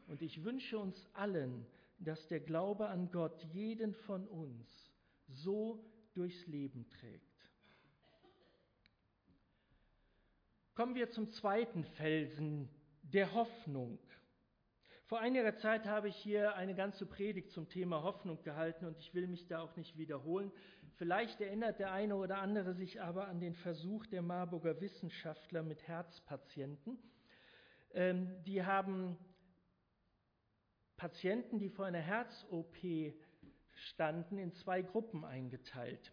Und 0.08 0.22
ich 0.22 0.44
wünsche 0.44 0.78
uns 0.78 1.08
allen, 1.14 1.66
dass 2.00 2.28
der 2.28 2.40
Glaube 2.40 2.88
an 2.88 3.12
Gott 3.12 3.44
jeden 3.54 3.94
von 3.94 4.28
uns 4.28 4.94
so 5.28 5.84
durchs 6.14 6.46
Leben 6.48 6.90
trägt. 6.90 7.34
Kommen 10.76 10.96
wir 10.96 11.10
zum 11.12 11.30
zweiten 11.30 11.84
Felsen, 11.84 12.68
der 13.04 13.34
Hoffnung. 13.34 14.00
Vor 15.06 15.20
einiger 15.20 15.56
Zeit 15.58 15.86
habe 15.86 16.08
ich 16.08 16.16
hier 16.16 16.56
eine 16.56 16.74
ganze 16.74 17.06
Predigt 17.06 17.52
zum 17.52 17.70
Thema 17.70 18.02
Hoffnung 18.02 18.42
gehalten 18.42 18.86
und 18.86 18.98
ich 18.98 19.14
will 19.14 19.28
mich 19.28 19.46
da 19.46 19.60
auch 19.60 19.76
nicht 19.76 19.98
wiederholen. 19.98 20.52
Vielleicht 20.96 21.42
erinnert 21.42 21.80
der 21.80 21.92
eine 21.92 22.16
oder 22.16 22.40
andere 22.40 22.74
sich 22.74 23.02
aber 23.02 23.28
an 23.28 23.40
den 23.40 23.54
Versuch 23.54 24.08
der 24.08 24.22
Marburger 24.22 24.80
Wissenschaftler 24.82 25.62
mit 25.62 25.88
Herzpatienten. 25.88 26.98
Ähm, 27.94 28.44
die 28.46 28.64
haben 28.64 29.18
Patienten, 30.98 31.60
die 31.60 31.70
vor 31.70 31.86
einer 31.86 32.00
Herz-OP 32.00 32.78
standen, 33.84 34.38
in 34.38 34.54
zwei 34.54 34.82
Gruppen 34.82 35.26
eingeteilt. 35.26 36.12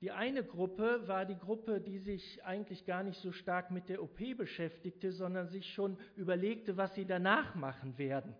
Die 0.00 0.10
eine 0.10 0.44
Gruppe 0.44 1.08
war 1.08 1.24
die 1.24 1.38
Gruppe, 1.38 1.80
die 1.80 1.98
sich 1.98 2.44
eigentlich 2.44 2.84
gar 2.84 3.02
nicht 3.02 3.18
so 3.20 3.32
stark 3.32 3.70
mit 3.70 3.88
der 3.88 4.02
OP 4.02 4.18
beschäftigte, 4.36 5.10
sondern 5.10 5.48
sich 5.48 5.72
schon 5.72 5.96
überlegte, 6.16 6.76
was 6.76 6.94
sie 6.94 7.06
danach 7.06 7.54
machen 7.54 7.96
werden. 7.96 8.34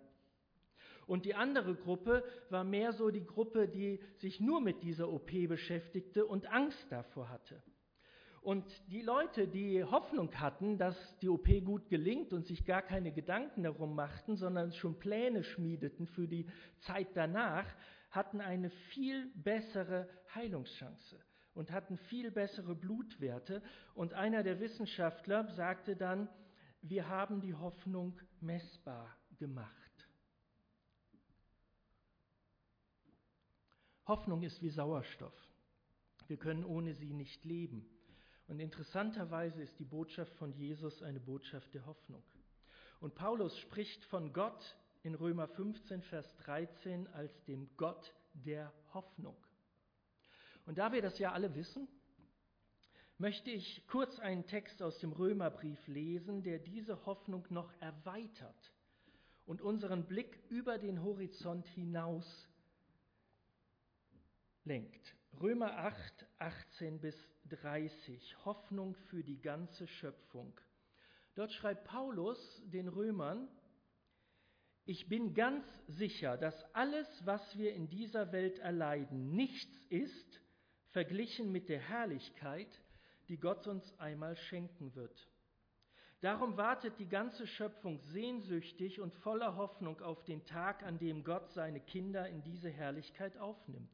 Und 1.06 1.24
die 1.24 1.34
andere 1.34 1.74
Gruppe 1.74 2.24
war 2.50 2.64
mehr 2.64 2.92
so 2.92 3.10
die 3.10 3.24
Gruppe, 3.24 3.68
die 3.68 4.00
sich 4.16 4.40
nur 4.40 4.60
mit 4.60 4.82
dieser 4.82 5.08
OP 5.08 5.30
beschäftigte 5.48 6.26
und 6.26 6.46
Angst 6.46 6.86
davor 6.90 7.28
hatte. 7.30 7.62
Und 8.42 8.64
die 8.92 9.02
Leute, 9.02 9.48
die 9.48 9.82
Hoffnung 9.82 10.32
hatten, 10.38 10.78
dass 10.78 10.96
die 11.18 11.28
OP 11.28 11.48
gut 11.64 11.88
gelingt 11.88 12.32
und 12.32 12.46
sich 12.46 12.64
gar 12.64 12.82
keine 12.82 13.12
Gedanken 13.12 13.64
darum 13.64 13.96
machten, 13.96 14.36
sondern 14.36 14.72
schon 14.72 14.98
Pläne 14.98 15.42
schmiedeten 15.42 16.06
für 16.06 16.28
die 16.28 16.46
Zeit 16.78 17.08
danach, 17.14 17.66
hatten 18.16 18.40
eine 18.40 18.70
viel 18.70 19.30
bessere 19.36 20.08
Heilungschance 20.34 21.22
und 21.54 21.70
hatten 21.70 21.96
viel 21.96 22.30
bessere 22.30 22.74
Blutwerte. 22.74 23.62
Und 23.94 24.14
einer 24.14 24.42
der 24.42 24.58
Wissenschaftler 24.58 25.46
sagte 25.54 25.94
dann, 25.94 26.28
wir 26.82 27.08
haben 27.08 27.40
die 27.40 27.54
Hoffnung 27.54 28.18
messbar 28.40 29.16
gemacht. 29.38 29.72
Hoffnung 34.06 34.42
ist 34.42 34.62
wie 34.62 34.70
Sauerstoff. 34.70 35.34
Wir 36.28 36.36
können 36.36 36.64
ohne 36.64 36.94
sie 36.94 37.12
nicht 37.12 37.44
leben. 37.44 37.88
Und 38.48 38.60
interessanterweise 38.60 39.62
ist 39.62 39.78
die 39.78 39.84
Botschaft 39.84 40.34
von 40.36 40.52
Jesus 40.52 41.02
eine 41.02 41.20
Botschaft 41.20 41.74
der 41.74 41.86
Hoffnung. 41.86 42.22
Und 43.00 43.14
Paulus 43.14 43.58
spricht 43.58 44.04
von 44.04 44.32
Gott 44.32 44.76
in 45.06 45.14
Römer 45.14 45.46
15, 45.46 46.02
Vers 46.02 46.26
13 46.38 47.06
als 47.12 47.32
dem 47.44 47.70
Gott 47.76 48.12
der 48.32 48.72
Hoffnung. 48.92 49.36
Und 50.66 50.78
da 50.78 50.92
wir 50.92 51.00
das 51.00 51.16
ja 51.20 51.30
alle 51.30 51.54
wissen, 51.54 51.86
möchte 53.16 53.52
ich 53.52 53.86
kurz 53.86 54.18
einen 54.18 54.46
Text 54.46 54.82
aus 54.82 54.98
dem 54.98 55.12
Römerbrief 55.12 55.78
lesen, 55.86 56.42
der 56.42 56.58
diese 56.58 57.06
Hoffnung 57.06 57.46
noch 57.50 57.72
erweitert 57.80 58.74
und 59.46 59.62
unseren 59.62 60.08
Blick 60.08 60.40
über 60.48 60.76
den 60.76 61.00
Horizont 61.00 61.68
hinaus 61.68 62.48
lenkt. 64.64 65.14
Römer 65.40 65.78
8, 65.78 66.26
18 66.40 67.00
bis 67.00 67.14
30, 67.50 68.44
Hoffnung 68.44 68.96
für 69.08 69.22
die 69.22 69.40
ganze 69.40 69.86
Schöpfung. 69.86 70.52
Dort 71.36 71.52
schreibt 71.52 71.84
Paulus 71.84 72.60
den 72.64 72.88
Römern, 72.88 73.48
ich 74.86 75.08
bin 75.08 75.34
ganz 75.34 75.66
sicher, 75.88 76.36
dass 76.36 76.54
alles, 76.72 77.06
was 77.24 77.58
wir 77.58 77.74
in 77.74 77.88
dieser 77.88 78.30
Welt 78.30 78.60
erleiden, 78.60 79.32
nichts 79.34 79.76
ist, 79.88 80.40
verglichen 80.90 81.50
mit 81.50 81.68
der 81.68 81.80
Herrlichkeit, 81.80 82.68
die 83.28 83.36
Gott 83.36 83.66
uns 83.66 83.92
einmal 83.98 84.36
schenken 84.36 84.94
wird. 84.94 85.28
Darum 86.20 86.56
wartet 86.56 86.98
die 87.00 87.08
ganze 87.08 87.48
Schöpfung 87.48 87.98
sehnsüchtig 87.98 89.00
und 89.00 89.12
voller 89.16 89.56
Hoffnung 89.56 90.00
auf 90.00 90.24
den 90.24 90.44
Tag, 90.46 90.84
an 90.84 90.98
dem 90.98 91.24
Gott 91.24 91.50
seine 91.50 91.80
Kinder 91.80 92.28
in 92.28 92.42
diese 92.44 92.70
Herrlichkeit 92.70 93.36
aufnimmt. 93.38 93.90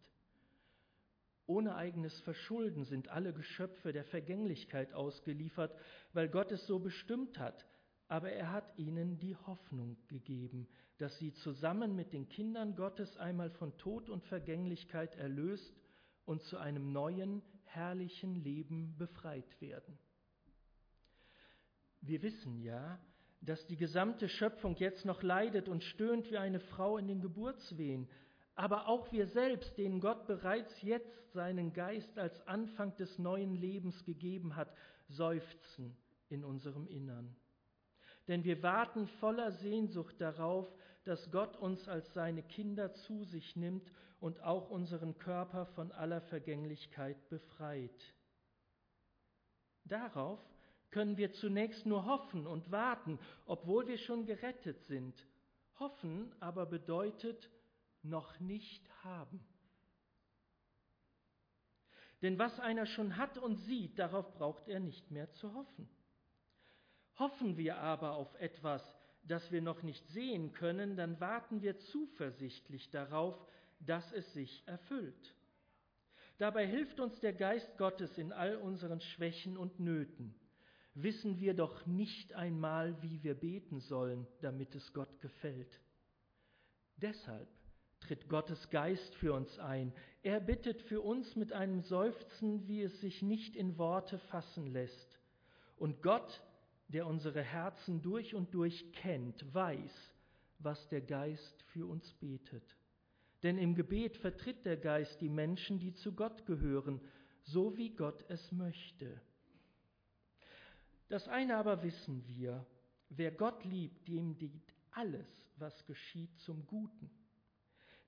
Ohne 1.46 1.74
eigenes 1.74 2.20
Verschulden 2.20 2.84
sind 2.84 3.08
alle 3.08 3.32
Geschöpfe 3.32 3.92
der 3.92 4.04
Vergänglichkeit 4.04 4.92
ausgeliefert, 4.92 5.74
weil 6.12 6.28
Gott 6.28 6.52
es 6.52 6.66
so 6.66 6.78
bestimmt 6.78 7.38
hat. 7.38 7.66
Aber 8.12 8.30
er 8.30 8.52
hat 8.52 8.76
ihnen 8.76 9.18
die 9.20 9.34
Hoffnung 9.34 9.96
gegeben, 10.08 10.68
dass 10.98 11.16
sie 11.16 11.32
zusammen 11.32 11.96
mit 11.96 12.12
den 12.12 12.28
Kindern 12.28 12.76
Gottes 12.76 13.16
einmal 13.16 13.48
von 13.48 13.74
Tod 13.78 14.10
und 14.10 14.22
Vergänglichkeit 14.24 15.16
erlöst 15.16 15.80
und 16.26 16.42
zu 16.42 16.58
einem 16.58 16.92
neuen, 16.92 17.40
herrlichen 17.64 18.34
Leben 18.34 18.94
befreit 18.98 19.58
werden. 19.62 19.98
Wir 22.02 22.20
wissen 22.20 22.60
ja, 22.60 23.00
dass 23.40 23.66
die 23.68 23.78
gesamte 23.78 24.28
Schöpfung 24.28 24.76
jetzt 24.76 25.06
noch 25.06 25.22
leidet 25.22 25.70
und 25.70 25.82
stöhnt 25.82 26.30
wie 26.30 26.36
eine 26.36 26.60
Frau 26.60 26.98
in 26.98 27.08
den 27.08 27.22
Geburtswehen, 27.22 28.10
aber 28.54 28.88
auch 28.88 29.10
wir 29.10 29.26
selbst, 29.28 29.78
denen 29.78 30.00
Gott 30.00 30.26
bereits 30.26 30.82
jetzt 30.82 31.32
seinen 31.32 31.72
Geist 31.72 32.18
als 32.18 32.46
Anfang 32.46 32.94
des 32.96 33.18
neuen 33.18 33.54
Lebens 33.56 34.04
gegeben 34.04 34.54
hat, 34.54 34.70
seufzen 35.08 35.96
in 36.28 36.44
unserem 36.44 36.86
Innern. 36.88 37.34
Denn 38.28 38.44
wir 38.44 38.62
warten 38.62 39.06
voller 39.20 39.52
Sehnsucht 39.52 40.20
darauf, 40.20 40.72
dass 41.04 41.30
Gott 41.30 41.56
uns 41.56 41.88
als 41.88 42.12
seine 42.14 42.42
Kinder 42.42 42.92
zu 42.92 43.24
sich 43.24 43.56
nimmt 43.56 43.90
und 44.20 44.40
auch 44.42 44.70
unseren 44.70 45.18
Körper 45.18 45.66
von 45.66 45.90
aller 45.92 46.20
Vergänglichkeit 46.20 47.28
befreit. 47.28 48.14
Darauf 49.84 50.38
können 50.90 51.16
wir 51.16 51.32
zunächst 51.32 51.86
nur 51.86 52.04
hoffen 52.06 52.46
und 52.46 52.70
warten, 52.70 53.18
obwohl 53.46 53.88
wir 53.88 53.98
schon 53.98 54.26
gerettet 54.26 54.80
sind. 54.82 55.26
Hoffen 55.80 56.32
aber 56.38 56.66
bedeutet 56.66 57.50
noch 58.02 58.38
nicht 58.38 58.88
haben. 59.02 59.44
Denn 62.20 62.38
was 62.38 62.60
einer 62.60 62.86
schon 62.86 63.16
hat 63.16 63.38
und 63.38 63.56
sieht, 63.56 63.98
darauf 63.98 64.32
braucht 64.34 64.68
er 64.68 64.78
nicht 64.78 65.10
mehr 65.10 65.32
zu 65.32 65.52
hoffen. 65.54 65.88
Hoffen 67.18 67.56
wir 67.56 67.78
aber 67.78 68.12
auf 68.12 68.34
etwas, 68.40 68.82
das 69.24 69.50
wir 69.52 69.62
noch 69.62 69.82
nicht 69.82 70.06
sehen 70.08 70.52
können, 70.52 70.96
dann 70.96 71.20
warten 71.20 71.62
wir 71.62 71.78
zuversichtlich 71.78 72.90
darauf, 72.90 73.36
dass 73.80 74.12
es 74.12 74.32
sich 74.32 74.62
erfüllt. 74.66 75.34
Dabei 76.38 76.66
hilft 76.66 76.98
uns 76.98 77.18
der 77.20 77.32
Geist 77.32 77.76
Gottes 77.78 78.16
in 78.18 78.32
all 78.32 78.56
unseren 78.56 79.00
Schwächen 79.00 79.56
und 79.56 79.78
Nöten 79.78 80.34
wissen 80.94 81.40
wir 81.40 81.54
doch 81.54 81.86
nicht 81.86 82.34
einmal, 82.34 83.00
wie 83.02 83.22
wir 83.22 83.34
beten 83.34 83.80
sollen, 83.80 84.26
damit 84.40 84.74
es 84.74 84.92
Gott 84.92 85.20
gefällt. 85.20 85.80
Deshalb 86.96 87.48
tritt 88.00 88.28
Gottes 88.28 88.68
Geist 88.70 89.14
für 89.16 89.32
uns 89.32 89.58
ein. 89.58 89.92
Er 90.22 90.40
bittet 90.40 90.82
für 90.82 91.00
uns 91.00 91.34
mit 91.36 91.52
einem 91.52 91.82
Seufzen, 91.82 92.66
wie 92.68 92.82
es 92.82 93.00
sich 93.00 93.22
nicht 93.22 93.56
in 93.56 93.78
Worte 93.78 94.18
fassen 94.18 94.66
lässt. 94.66 95.18
Und 95.76 96.02
Gott, 96.02 96.42
der 96.92 97.06
unsere 97.06 97.42
Herzen 97.42 98.02
durch 98.02 98.34
und 98.34 98.54
durch 98.54 98.92
kennt, 98.92 99.54
weiß, 99.54 100.12
was 100.58 100.88
der 100.88 101.00
Geist 101.00 101.62
für 101.72 101.86
uns 101.86 102.12
betet. 102.14 102.76
Denn 103.42 103.58
im 103.58 103.74
Gebet 103.74 104.16
vertritt 104.18 104.64
der 104.64 104.76
Geist 104.76 105.20
die 105.20 105.28
Menschen, 105.28 105.78
die 105.78 105.94
zu 105.94 106.12
Gott 106.14 106.46
gehören, 106.46 107.00
so 107.42 107.76
wie 107.76 107.90
Gott 107.90 108.24
es 108.28 108.52
möchte. 108.52 109.20
Das 111.08 111.28
eine 111.28 111.56
aber 111.56 111.82
wissen 111.82 112.26
wir, 112.26 112.64
wer 113.08 113.32
Gott 113.32 113.64
liebt, 113.64 114.06
dem 114.08 114.38
dient 114.38 114.72
alles, 114.92 115.26
was 115.56 115.84
geschieht, 115.86 116.38
zum 116.38 116.66
Guten. 116.66 117.10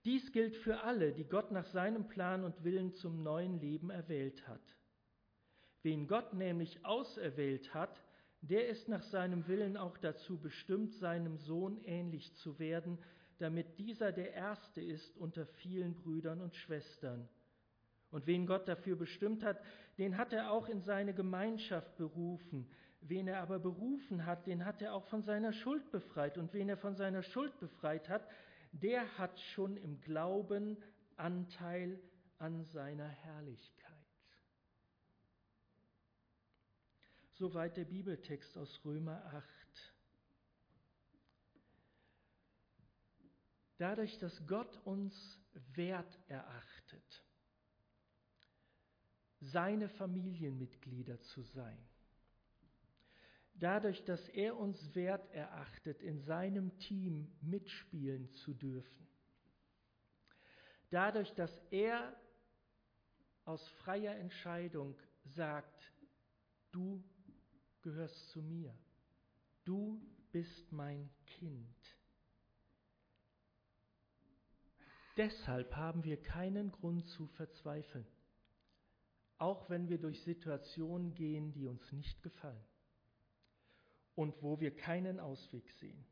Dies 0.05 0.33
gilt 0.33 0.57
für 0.57 0.83
alle, 0.83 1.13
die 1.13 1.25
Gott 1.25 1.51
nach 1.51 1.67
seinem 1.67 2.07
Plan 2.09 2.45
und 2.45 2.63
Willen 2.63 2.93
zum 2.93 3.23
neuen 3.23 3.59
Leben 3.59 3.91
erwählt 3.91 4.47
hat. 4.47 4.77
Wen 5.83 6.07
Gott 6.07 6.35
nämlich 6.35 6.85
auserwählt 6.85 7.75
hat, 7.75 8.04
der 8.49 8.69
ist 8.69 8.89
nach 8.89 9.03
seinem 9.03 9.47
Willen 9.49 9.77
auch 9.77 9.97
dazu 9.97 10.39
bestimmt, 10.39 10.93
seinem 10.93 11.39
Sohn 11.39 11.81
ähnlich 11.85 12.35
zu 12.35 12.59
werden, 12.59 12.99
damit 13.39 13.79
dieser 13.79 14.13
der 14.13 14.33
Erste 14.35 14.81
ist 14.81 15.17
unter 15.17 15.47
vielen 15.47 15.95
Brüdern 15.95 16.41
und 16.41 16.55
Schwestern. 16.55 17.29
Und 18.11 18.27
wen 18.27 18.47
Gott 18.47 18.69
dafür 18.69 18.97
bestimmt 18.97 19.43
hat, 19.43 19.61
den 19.99 20.17
hat 20.19 20.33
er 20.33 20.53
auch 20.53 20.69
in 20.69 20.83
seine 20.83 21.15
Gemeinschaft 21.15 21.97
berufen. 21.97 22.69
Wen 23.01 23.29
er 23.29 23.41
aber 23.41 23.59
berufen 23.59 24.25
hat, 24.25 24.47
den 24.47 24.65
hat 24.65 24.83
er 24.83 24.95
auch 24.95 25.05
von 25.07 25.23
seiner 25.23 25.53
Schuld 25.53 25.91
befreit. 25.91 26.39
Und 26.39 26.53
wen 26.53 26.69
er 26.69 26.77
von 26.77 26.95
seiner 26.95 27.23
Schuld 27.23 27.59
befreit 27.59 28.09
hat, 28.09 28.27
der 28.73 29.19
hat 29.19 29.41
schon 29.41 29.77
im 29.77 30.01
Glauben 30.01 30.77
Anteil 31.17 31.99
an 32.39 32.65
seiner 32.65 33.09
Herrlichkeit. 33.09 33.84
Soweit 37.45 37.77
der 37.77 37.85
Bibeltext 37.85 38.57
aus 38.57 38.81
Römer 38.87 39.23
8. 39.27 39.95
Dadurch, 43.77 44.17
dass 44.17 44.47
Gott 44.47 44.81
uns 44.87 45.15
wert 45.75 46.19
erachtet, 46.27 47.23
seine 49.41 49.91
Familienmitglieder 49.91 51.21
zu 51.21 51.43
sein. 51.43 51.87
Dadurch, 53.57 54.03
dass 54.05 54.27
er 54.31 54.57
uns 54.57 54.95
wert 54.95 55.31
erachtet, 55.35 56.01
in 56.01 56.23
seinem 56.23 56.75
Team 56.79 57.31
mitspielen 57.43 58.33
zu 58.37 58.55
dürfen. 58.55 59.07
Dadurch, 60.89 61.31
dass 61.35 61.55
er 61.71 62.19
aus 63.45 63.69
freier 63.83 64.17
Entscheidung 64.17 64.99
sagt, 65.25 65.93
du 66.73 67.05
gehörst 67.85 68.29
zu 68.31 68.43
mir, 68.43 68.77
du 69.65 70.03
bist 70.33 70.73
mein 70.73 71.09
Kind. 71.39 71.99
Deshalb 75.17 75.77
haben 75.77 76.03
wir 76.03 76.21
keinen 76.21 76.73
Grund 76.73 77.07
zu 77.07 77.29
verzweifeln 77.29 78.07
auch 79.39 79.69
wenn 79.69 79.89
wir 79.89 79.99
durch 79.99 80.23
Situationen 80.23 81.15
gehen, 81.15 81.53
die 81.53 81.67
uns 81.67 81.93
nicht 81.93 82.23
gefallen 82.23 82.65
und 84.15 84.43
wo 84.43 84.61
wir 84.61 84.75
keinen 84.75 85.21
Ausweg 85.21 85.71
sehen. 85.73 86.07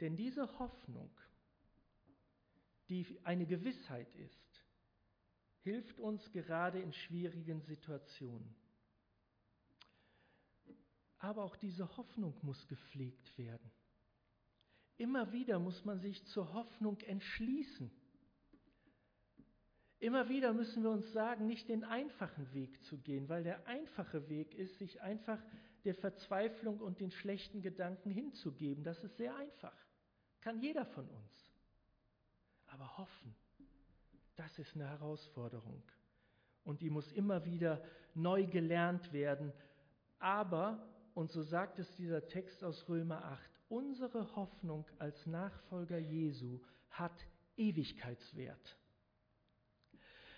Denn 0.00 0.16
diese 0.16 0.58
Hoffnung, 0.58 1.10
die 2.88 3.06
eine 3.22 3.46
Gewissheit 3.46 4.14
ist, 4.16 4.64
hilft 5.62 5.98
uns 6.00 6.30
gerade 6.32 6.80
in 6.80 6.92
schwierigen 6.92 7.62
Situationen. 7.62 8.54
Aber 11.24 11.42
auch 11.42 11.56
diese 11.56 11.96
Hoffnung 11.96 12.34
muss 12.42 12.68
gepflegt 12.68 13.38
werden. 13.38 13.70
Immer 14.98 15.32
wieder 15.32 15.58
muss 15.58 15.82
man 15.86 15.98
sich 15.98 16.22
zur 16.26 16.52
Hoffnung 16.52 17.00
entschließen. 17.00 17.90
Immer 20.00 20.28
wieder 20.28 20.52
müssen 20.52 20.82
wir 20.82 20.90
uns 20.90 21.10
sagen, 21.14 21.46
nicht 21.46 21.66
den 21.70 21.82
einfachen 21.82 22.52
Weg 22.52 22.84
zu 22.84 22.98
gehen, 22.98 23.30
weil 23.30 23.42
der 23.42 23.66
einfache 23.66 24.28
Weg 24.28 24.54
ist, 24.54 24.76
sich 24.76 25.00
einfach 25.00 25.42
der 25.84 25.94
Verzweiflung 25.94 26.78
und 26.80 27.00
den 27.00 27.10
schlechten 27.10 27.62
Gedanken 27.62 28.10
hinzugeben. 28.10 28.84
Das 28.84 29.02
ist 29.02 29.16
sehr 29.16 29.34
einfach. 29.34 29.74
Kann 30.42 30.60
jeder 30.60 30.84
von 30.84 31.08
uns. 31.08 31.54
Aber 32.66 32.98
hoffen, 32.98 33.34
das 34.36 34.58
ist 34.58 34.74
eine 34.74 34.90
Herausforderung. 34.90 35.82
Und 36.64 36.82
die 36.82 36.90
muss 36.90 37.10
immer 37.12 37.46
wieder 37.46 37.82
neu 38.14 38.44
gelernt 38.46 39.10
werden. 39.14 39.54
Aber, 40.18 40.86
und 41.14 41.30
so 41.30 41.42
sagt 41.42 41.78
es 41.78 41.96
dieser 41.96 42.26
Text 42.26 42.62
aus 42.64 42.88
Römer 42.88 43.24
8, 43.24 43.50
unsere 43.68 44.34
Hoffnung 44.34 44.84
als 44.98 45.26
Nachfolger 45.26 45.98
Jesu 45.98 46.60
hat 46.90 47.26
Ewigkeitswert. 47.56 48.76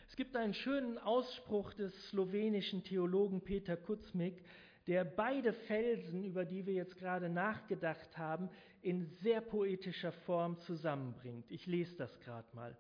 Es 0.09 0.17
gibt 0.17 0.37
einen 0.37 0.55
schönen 0.55 0.99
Ausspruch 0.99 1.73
des 1.75 1.93
slowenischen 2.09 2.85
Theologen 2.85 3.43
Peter 3.43 3.77
Kutzmik, 3.77 4.45
der 4.87 5.05
beide 5.05 5.53
Felsen, 5.53 6.25
über 6.25 6.45
die 6.45 6.65
wir 6.65 6.75
jetzt 6.75 6.97
gerade 6.97 7.29
nachgedacht 7.29 8.17
haben, 8.17 8.49
in 8.83 9.07
sehr 9.23 9.41
poetischer 9.41 10.13
Form 10.13 10.59
zusammenbringt. 10.61 11.51
Ich 11.51 11.67
lese 11.67 11.97
das 11.97 12.21
gerade 12.21 12.47
mal. 12.55 12.77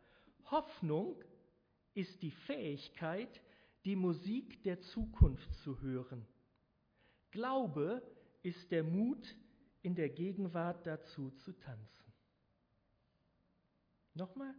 Hoffnung 0.50 1.16
ist 1.94 2.22
die 2.22 2.30
Fähigkeit, 2.30 3.40
die 3.85 3.96
Musik 3.96 4.62
der 4.62 4.80
Zukunft 4.80 5.52
zu 5.56 5.80
hören. 5.80 6.26
Glaube 7.37 8.03
ist 8.42 8.70
der 8.70 8.83
Mut, 8.83 9.37
in 9.83 9.94
der 9.94 10.09
Gegenwart 10.09 10.87
dazu 10.87 11.31
zu 11.33 11.53
tanzen. 11.53 12.11
Nochmal, 14.14 14.55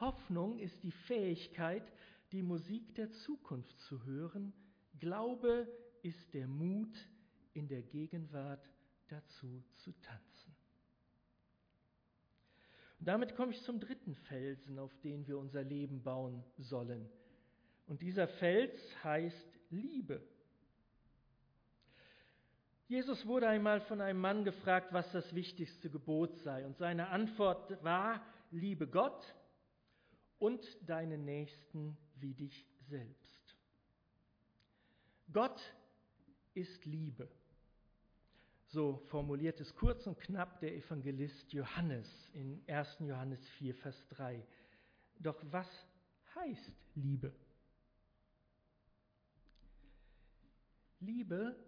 Hoffnung 0.00 0.58
ist 0.58 0.82
die 0.82 0.90
Fähigkeit, 0.90 1.92
die 2.32 2.42
Musik 2.42 2.92
der 2.96 3.12
Zukunft 3.12 3.78
zu 3.82 4.04
hören. 4.04 4.52
Glaube 4.98 5.68
ist 6.02 6.34
der 6.34 6.48
Mut, 6.48 6.92
in 7.52 7.68
der 7.68 7.82
Gegenwart 7.82 8.68
dazu 9.06 9.62
zu 9.74 9.92
tanzen. 10.00 10.56
Und 12.98 13.06
damit 13.06 13.36
komme 13.36 13.52
ich 13.52 13.62
zum 13.62 13.78
dritten 13.78 14.16
Felsen, 14.16 14.80
auf 14.80 14.92
den 15.02 15.24
wir 15.28 15.38
unser 15.38 15.62
Leben 15.62 16.02
bauen 16.02 16.42
sollen. 16.56 17.08
Und 17.86 18.02
dieser 18.02 18.26
Fels 18.26 18.82
heißt 19.04 19.60
Liebe. 19.70 20.20
Jesus 22.88 23.26
wurde 23.26 23.46
einmal 23.46 23.82
von 23.82 24.00
einem 24.00 24.18
Mann 24.18 24.44
gefragt, 24.44 24.94
was 24.94 25.12
das 25.12 25.34
wichtigste 25.34 25.90
Gebot 25.90 26.38
sei. 26.38 26.64
Und 26.64 26.78
seine 26.78 27.08
Antwort 27.08 27.82
war, 27.84 28.24
liebe 28.50 28.86
Gott 28.88 29.34
und 30.38 30.66
deinen 30.88 31.26
Nächsten 31.26 31.98
wie 32.16 32.32
dich 32.32 32.66
selbst. 32.88 33.56
Gott 35.30 35.60
ist 36.54 36.86
Liebe. 36.86 37.28
So 38.68 39.02
formuliert 39.08 39.60
es 39.60 39.74
kurz 39.74 40.06
und 40.06 40.18
knapp 40.18 40.58
der 40.60 40.74
Evangelist 40.74 41.52
Johannes 41.52 42.08
in 42.32 42.62
1. 42.66 43.00
Johannes 43.00 43.46
4, 43.58 43.74
Vers 43.74 44.08
3. 44.08 44.42
Doch 45.18 45.36
was 45.50 45.68
heißt 46.34 46.72
Liebe? 46.94 47.34
Liebe 51.00 51.67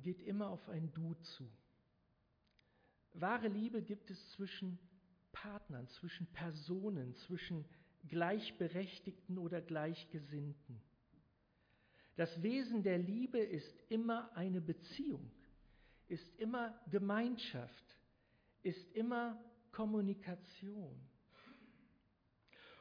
geht 0.00 0.22
immer 0.22 0.48
auf 0.48 0.68
ein 0.68 0.92
Du 0.92 1.14
zu. 1.14 1.50
Wahre 3.14 3.48
Liebe 3.48 3.82
gibt 3.82 4.10
es 4.10 4.30
zwischen 4.30 4.78
Partnern, 5.32 5.88
zwischen 5.88 6.26
Personen, 6.32 7.14
zwischen 7.16 7.64
Gleichberechtigten 8.08 9.38
oder 9.38 9.60
Gleichgesinnten. 9.60 10.80
Das 12.16 12.42
Wesen 12.42 12.82
der 12.82 12.98
Liebe 12.98 13.38
ist 13.38 13.74
immer 13.88 14.34
eine 14.36 14.60
Beziehung, 14.60 15.30
ist 16.06 16.38
immer 16.38 16.78
Gemeinschaft, 16.90 17.96
ist 18.62 18.92
immer 18.92 19.42
Kommunikation. 19.72 21.00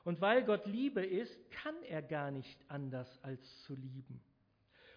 Und 0.03 0.21
weil 0.21 0.43
Gott 0.43 0.65
Liebe 0.65 1.05
ist, 1.05 1.51
kann 1.51 1.75
er 1.83 2.01
gar 2.01 2.31
nicht 2.31 2.59
anders 2.69 3.07
als 3.21 3.41
zu 3.63 3.75
lieben. 3.75 4.21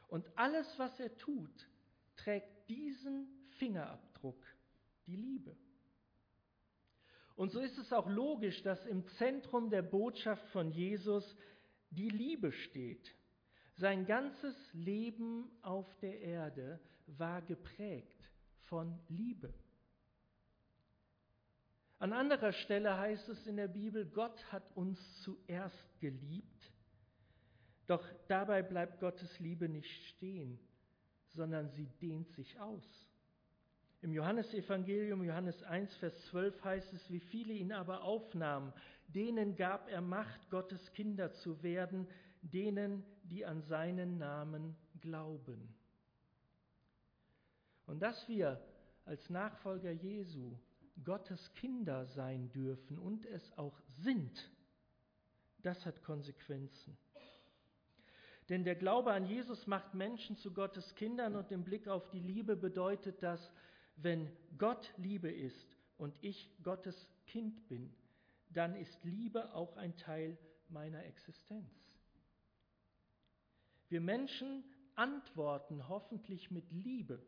Und 0.08 0.26
alles, 0.36 0.66
was 0.78 0.98
er 1.00 1.16
tut, 1.18 1.68
trägt 2.16 2.68
diesen 2.68 3.28
Fingerabdruck, 3.58 4.44
die 5.06 5.16
Liebe. 5.16 5.56
Und 7.34 7.50
so 7.50 7.60
ist 7.60 7.78
es 7.78 7.92
auch 7.92 8.08
logisch, 8.08 8.62
dass 8.62 8.84
im 8.86 9.06
Zentrum 9.18 9.70
der 9.70 9.82
Botschaft 9.82 10.46
von 10.48 10.70
Jesus 10.70 11.24
die 11.90 12.08
Liebe 12.08 12.52
steht. 12.52 13.14
Sein 13.76 14.06
ganzes 14.06 14.54
Leben 14.72 15.50
auf 15.62 15.86
der 16.00 16.20
Erde 16.20 16.80
war 17.06 17.42
geprägt 17.42 18.30
von 18.68 18.98
Liebe. 19.08 19.52
An 21.98 22.12
anderer 22.12 22.52
Stelle 22.52 22.98
heißt 22.98 23.28
es 23.28 23.46
in 23.46 23.56
der 23.56 23.68
Bibel, 23.68 24.04
Gott 24.06 24.52
hat 24.52 24.64
uns 24.76 24.98
zuerst 25.22 26.00
geliebt, 26.00 26.72
doch 27.86 28.04
dabei 28.28 28.62
bleibt 28.62 28.98
Gottes 28.98 29.38
Liebe 29.38 29.68
nicht 29.68 30.04
stehen, 30.08 30.58
sondern 31.34 31.68
sie 31.70 31.86
dehnt 32.00 32.30
sich 32.30 32.58
aus. 32.60 32.84
Im 34.02 34.12
Johannesevangelium, 34.12 35.22
Johannes 35.22 35.62
1, 35.62 35.94
Vers 35.96 36.14
12 36.26 36.64
heißt 36.64 36.92
es, 36.92 37.10
wie 37.10 37.20
viele 37.20 37.52
ihn 37.52 37.72
aber 37.72 38.02
aufnahmen, 38.02 38.72
denen 39.08 39.54
gab 39.54 39.88
er 39.88 40.00
Macht, 40.00 40.50
Gottes 40.50 40.92
Kinder 40.92 41.32
zu 41.32 41.62
werden, 41.62 42.08
denen, 42.42 43.04
die 43.24 43.46
an 43.46 43.62
seinen 43.62 44.18
Namen 44.18 44.76
glauben. 45.00 45.72
Und 47.86 48.00
dass 48.00 48.28
wir 48.28 48.60
als 49.04 49.30
Nachfolger 49.30 49.92
Jesu 49.92 50.58
Gottes 51.04 51.52
Kinder 51.54 52.06
sein 52.06 52.50
dürfen 52.50 52.98
und 52.98 53.24
es 53.26 53.56
auch 53.56 53.78
sind, 53.98 54.50
das 55.62 55.84
hat 55.86 56.02
Konsequenzen. 56.02 56.96
Denn 58.52 58.64
der 58.64 58.74
Glaube 58.74 59.14
an 59.14 59.24
Jesus 59.24 59.66
macht 59.66 59.94
Menschen 59.94 60.36
zu 60.36 60.52
Gottes 60.52 60.94
Kindern 60.94 61.36
und 61.36 61.50
im 61.50 61.64
Blick 61.64 61.88
auf 61.88 62.10
die 62.10 62.20
Liebe 62.20 62.54
bedeutet 62.54 63.22
das, 63.22 63.50
wenn 63.96 64.30
Gott 64.58 64.92
Liebe 64.98 65.30
ist 65.30 65.74
und 65.96 66.14
ich 66.20 66.50
Gottes 66.62 67.08
Kind 67.24 67.66
bin, 67.68 67.90
dann 68.50 68.76
ist 68.76 69.02
Liebe 69.04 69.54
auch 69.54 69.74
ein 69.78 69.96
Teil 69.96 70.36
meiner 70.68 71.02
Existenz. 71.06 71.72
Wir 73.88 74.02
Menschen 74.02 74.62
antworten 74.96 75.88
hoffentlich 75.88 76.50
mit 76.50 76.70
Liebe 76.72 77.24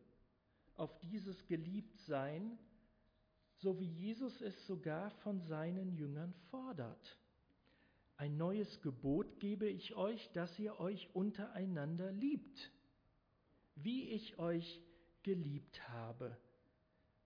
auf 0.75 0.95
dieses 0.99 1.47
Geliebtsein, 1.47 2.59
so 3.55 3.79
wie 3.79 3.89
Jesus 3.89 4.41
es 4.41 4.67
sogar 4.67 5.09
von 5.09 5.41
seinen 5.41 5.91
Jüngern 5.95 6.35
fordert. 6.51 7.17
Ein 8.17 8.37
neues 8.37 8.81
Gebot 8.81 9.39
gebe 9.39 9.67
ich 9.67 9.95
euch, 9.95 10.31
dass 10.33 10.57
ihr 10.57 10.79
euch 10.79 11.13
untereinander 11.13 12.11
liebt, 12.11 12.71
wie 13.75 14.09
ich 14.09 14.39
euch 14.39 14.81
geliebt 15.23 15.89
habe 15.89 16.37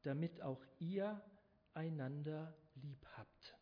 damit 0.04 0.42
auch 0.42 0.64
ihr 0.80 1.22
einander 1.74 2.56
lieb 2.76 3.06
habt. 3.18 3.58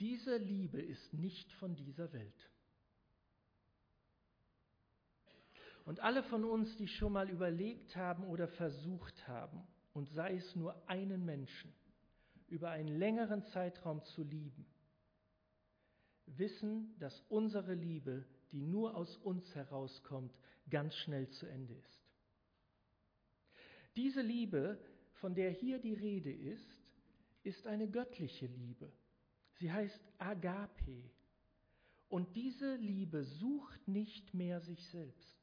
Diese 0.00 0.36
Liebe 0.36 0.80
ist 0.80 1.12
nicht 1.12 1.52
von 1.54 1.74
dieser 1.74 2.12
Welt. 2.12 2.50
Und 5.84 6.00
alle 6.00 6.22
von 6.24 6.44
uns, 6.44 6.76
die 6.76 6.86
schon 6.86 7.12
mal 7.12 7.30
überlegt 7.30 7.96
haben 7.96 8.24
oder 8.24 8.46
versucht 8.46 9.26
haben, 9.26 9.66
und 9.94 10.08
sei 10.10 10.36
es 10.36 10.54
nur 10.54 10.88
einen 10.88 11.24
Menschen, 11.24 11.74
über 12.48 12.70
einen 12.70 12.98
längeren 12.98 13.44
Zeitraum 13.44 14.02
zu 14.04 14.22
lieben, 14.22 14.66
wissen, 16.26 16.94
dass 16.98 17.20
unsere 17.28 17.74
Liebe, 17.74 18.24
die 18.52 18.62
nur 18.62 18.96
aus 18.96 19.16
uns 19.18 19.54
herauskommt, 19.54 20.32
ganz 20.70 20.94
schnell 20.96 21.28
zu 21.30 21.46
Ende 21.46 21.74
ist. 21.74 22.08
Diese 23.96 24.22
Liebe, 24.22 24.78
von 25.14 25.34
der 25.34 25.50
hier 25.50 25.78
die 25.78 25.94
Rede 25.94 26.32
ist, 26.32 26.82
ist 27.42 27.66
eine 27.66 27.88
göttliche 27.88 28.46
Liebe. 28.46 28.92
Sie 29.54 29.72
heißt 29.72 30.00
Agape. 30.18 31.10
Und 32.08 32.36
diese 32.36 32.76
Liebe 32.76 33.24
sucht 33.24 33.86
nicht 33.86 34.32
mehr 34.32 34.60
sich 34.60 34.82
selbst, 34.88 35.36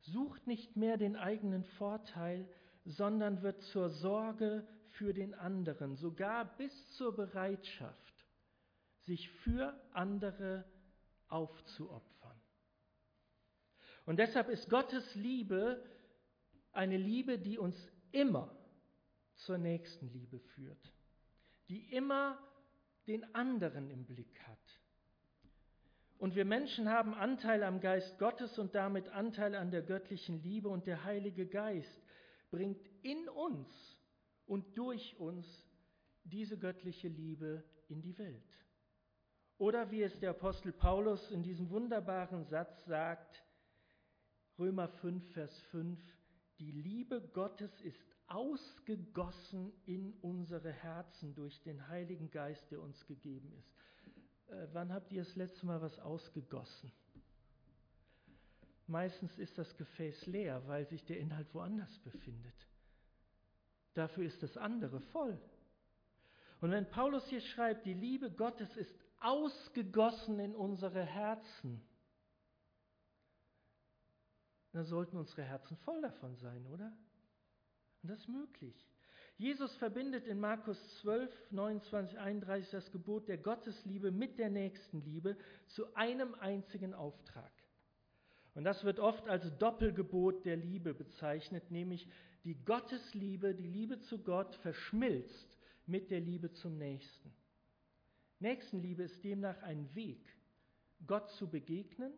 sucht 0.00 0.46
nicht 0.46 0.76
mehr 0.76 0.98
den 0.98 1.16
eigenen 1.16 1.64
Vorteil, 1.78 2.46
sondern 2.84 3.42
wird 3.42 3.62
zur 3.62 3.88
Sorge 3.88 4.66
für 4.94 5.12
den 5.12 5.34
anderen, 5.34 5.96
sogar 5.96 6.56
bis 6.56 6.72
zur 6.92 7.14
Bereitschaft, 7.14 8.26
sich 9.02 9.30
für 9.30 9.78
andere 9.92 10.64
aufzuopfern. 11.28 12.40
Und 14.06 14.18
deshalb 14.18 14.48
ist 14.48 14.68
Gottes 14.68 15.14
Liebe 15.14 15.82
eine 16.72 16.96
Liebe, 16.96 17.38
die 17.38 17.58
uns 17.58 17.76
immer 18.12 18.54
zur 19.36 19.58
nächsten 19.58 20.12
Liebe 20.12 20.38
führt, 20.38 20.92
die 21.68 21.92
immer 21.92 22.38
den 23.06 23.34
anderen 23.34 23.90
im 23.90 24.04
Blick 24.04 24.40
hat. 24.46 24.58
Und 26.18 26.36
wir 26.36 26.44
Menschen 26.44 26.88
haben 26.88 27.14
Anteil 27.14 27.62
am 27.64 27.80
Geist 27.80 28.18
Gottes 28.18 28.58
und 28.58 28.74
damit 28.74 29.08
Anteil 29.08 29.54
an 29.54 29.70
der 29.70 29.82
göttlichen 29.82 30.42
Liebe 30.42 30.68
und 30.68 30.86
der 30.86 31.04
Heilige 31.04 31.46
Geist 31.46 32.02
bringt 32.50 32.86
in 33.02 33.28
uns 33.28 33.68
und 34.46 34.76
durch 34.76 35.18
uns 35.18 35.46
diese 36.24 36.58
göttliche 36.58 37.08
Liebe 37.08 37.62
in 37.88 38.02
die 38.02 38.16
Welt. 38.18 38.64
Oder 39.58 39.90
wie 39.90 40.02
es 40.02 40.18
der 40.18 40.30
Apostel 40.30 40.72
Paulus 40.72 41.30
in 41.30 41.42
diesem 41.42 41.70
wunderbaren 41.70 42.44
Satz 42.44 42.84
sagt, 42.86 43.42
Römer 44.58 44.88
5, 44.88 45.32
Vers 45.32 45.60
5, 45.70 46.00
die 46.58 46.70
Liebe 46.70 47.20
Gottes 47.32 47.80
ist 47.82 48.14
ausgegossen 48.26 49.72
in 49.86 50.12
unsere 50.22 50.72
Herzen 50.72 51.34
durch 51.34 51.60
den 51.62 51.88
Heiligen 51.88 52.30
Geist, 52.30 52.70
der 52.70 52.80
uns 52.80 53.06
gegeben 53.06 53.52
ist. 53.58 53.74
Äh, 54.48 54.68
wann 54.72 54.92
habt 54.92 55.12
ihr 55.12 55.24
das 55.24 55.36
letzte 55.36 55.66
Mal 55.66 55.80
was 55.80 55.98
ausgegossen? 55.98 56.90
Meistens 58.86 59.38
ist 59.38 59.56
das 59.56 59.76
Gefäß 59.76 60.26
leer, 60.26 60.66
weil 60.66 60.86
sich 60.86 61.04
der 61.04 61.18
Inhalt 61.18 61.52
woanders 61.54 61.98
befindet. 62.00 62.54
Dafür 63.94 64.24
ist 64.24 64.42
das 64.42 64.56
andere 64.56 65.00
voll. 65.00 65.38
Und 66.60 66.70
wenn 66.70 66.88
Paulus 66.88 67.26
hier 67.28 67.40
schreibt, 67.40 67.86
die 67.86 67.94
Liebe 67.94 68.30
Gottes 68.30 68.76
ist 68.76 68.94
ausgegossen 69.20 70.38
in 70.40 70.54
unsere 70.54 71.02
Herzen, 71.02 71.80
dann 74.72 74.84
sollten 74.84 75.16
unsere 75.16 75.42
Herzen 75.42 75.76
voll 75.78 76.00
davon 76.02 76.36
sein, 76.36 76.66
oder? 76.66 76.92
Und 78.02 78.10
das 78.10 78.18
ist 78.20 78.28
möglich. 78.28 78.88
Jesus 79.36 79.74
verbindet 79.76 80.26
in 80.26 80.38
Markus 80.38 80.78
12, 81.00 81.50
29, 81.50 82.18
31 82.18 82.70
das 82.70 82.92
Gebot 82.92 83.28
der 83.28 83.38
Gottesliebe 83.38 84.10
mit 84.10 84.38
der 84.38 84.50
Nächstenliebe 84.50 85.36
zu 85.68 85.94
einem 85.94 86.34
einzigen 86.34 86.94
Auftrag. 86.94 87.52
Und 88.54 88.64
das 88.64 88.84
wird 88.84 89.00
oft 89.00 89.26
als 89.28 89.56
Doppelgebot 89.58 90.44
der 90.44 90.56
Liebe 90.56 90.94
bezeichnet, 90.94 91.70
nämlich 91.70 92.08
die 92.44 92.62
Gottesliebe, 92.64 93.54
die 93.54 93.66
Liebe 93.66 93.98
zu 94.00 94.18
Gott 94.18 94.54
verschmilzt 94.56 95.58
mit 95.86 96.10
der 96.10 96.20
Liebe 96.20 96.52
zum 96.52 96.76
Nächsten. 96.76 97.32
Nächstenliebe 98.38 99.04
ist 99.04 99.24
demnach 99.24 99.62
ein 99.62 99.94
Weg, 99.94 100.20
Gott 101.06 101.30
zu 101.30 101.48
begegnen 101.48 102.12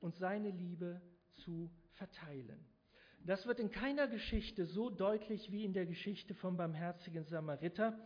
und 0.00 0.16
seine 0.16 0.50
Liebe 0.50 1.00
zu 1.36 1.70
verteilen. 1.92 2.64
Das 3.24 3.46
wird 3.46 3.60
in 3.60 3.70
keiner 3.70 4.08
Geschichte 4.08 4.66
so 4.66 4.90
deutlich 4.90 5.50
wie 5.52 5.64
in 5.64 5.72
der 5.72 5.86
Geschichte 5.86 6.34
vom 6.34 6.56
barmherzigen 6.56 7.24
Samariter, 7.24 7.98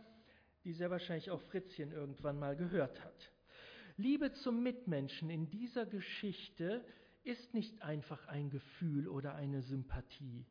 die 0.63 0.73
sehr 0.73 0.91
wahrscheinlich 0.91 1.31
auch 1.31 1.41
Fritzchen 1.41 1.91
irgendwann 1.91 2.37
mal 2.37 2.55
gehört 2.55 3.03
hat. 3.03 3.31
Liebe 3.97 4.31
zum 4.33 4.61
Mitmenschen 4.61 5.29
in 5.31 5.49
dieser 5.49 5.87
Geschichte 5.87 6.85
ist 7.23 7.53
nicht 7.53 7.81
einfach 7.81 8.27
ein 8.27 8.51
Gefühl 8.51 9.07
oder 9.07 9.33
eine 9.33 9.63
Sympathie, 9.63 10.45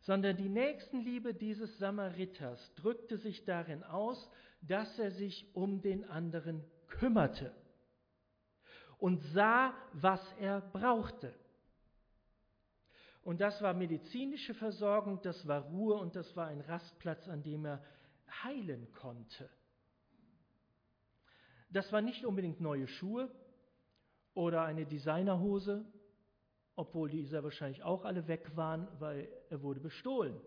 sondern 0.00 0.36
die 0.36 0.48
Nächstenliebe 0.48 1.34
dieses 1.34 1.78
Samariters 1.78 2.74
drückte 2.76 3.18
sich 3.18 3.44
darin 3.44 3.82
aus, 3.84 4.30
dass 4.62 4.98
er 4.98 5.10
sich 5.10 5.46
um 5.54 5.82
den 5.82 6.04
anderen 6.04 6.64
kümmerte 6.88 7.54
und 8.98 9.20
sah, 9.32 9.74
was 9.92 10.20
er 10.38 10.60
brauchte. 10.60 11.34
Und 13.22 13.40
das 13.40 13.60
war 13.60 13.74
medizinische 13.74 14.54
Versorgung, 14.54 15.20
das 15.22 15.46
war 15.46 15.62
Ruhe 15.62 15.94
und 15.96 16.16
das 16.16 16.34
war 16.36 16.46
ein 16.46 16.60
Rastplatz, 16.60 17.28
an 17.28 17.42
dem 17.42 17.66
er 17.66 17.82
heilen 18.42 18.90
konnte. 18.92 19.48
Das 21.70 21.92
war 21.92 22.00
nicht 22.00 22.24
unbedingt 22.24 22.60
neue 22.60 22.88
Schuhe 22.88 23.30
oder 24.34 24.62
eine 24.62 24.86
Designerhose, 24.86 25.84
obwohl 26.76 27.10
die 27.10 27.30
wahrscheinlich 27.32 27.82
auch 27.82 28.04
alle 28.04 28.26
weg 28.28 28.56
waren, 28.56 28.88
weil 28.98 29.28
er 29.48 29.62
wurde 29.62 29.80
bestohlen. 29.80 30.40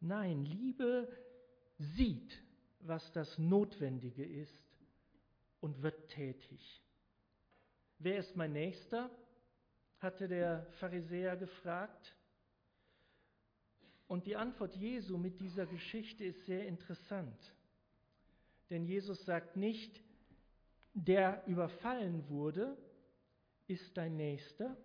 Nein, 0.00 0.44
Liebe 0.44 1.08
sieht, 1.78 2.42
was 2.80 3.12
das 3.12 3.38
Notwendige 3.38 4.24
ist 4.24 4.62
und 5.60 5.82
wird 5.82 6.08
tätig. 6.10 6.82
Wer 7.98 8.18
ist 8.18 8.36
mein 8.36 8.52
Nächster? 8.52 9.10
hatte 9.98 10.28
der 10.28 10.66
Pharisäer 10.78 11.36
gefragt. 11.36 12.14
Und 14.06 14.26
die 14.26 14.36
Antwort 14.36 14.76
Jesu 14.76 15.16
mit 15.16 15.40
dieser 15.40 15.66
Geschichte 15.66 16.24
ist 16.24 16.44
sehr 16.46 16.66
interessant. 16.66 17.54
Denn 18.70 18.84
Jesus 18.84 19.24
sagt 19.24 19.56
nicht, 19.56 20.00
der 20.92 21.42
überfallen 21.46 22.28
wurde, 22.28 22.76
ist 23.66 23.96
dein 23.96 24.16
Nächster, 24.16 24.76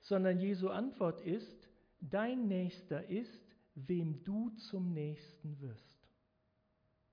sondern 0.00 0.38
Jesu 0.38 0.68
Antwort 0.68 1.20
ist, 1.20 1.68
dein 2.00 2.48
Nächster 2.48 3.08
ist, 3.08 3.56
wem 3.74 4.22
du 4.24 4.50
zum 4.50 4.92
Nächsten 4.92 5.60
wirst. 5.60 6.08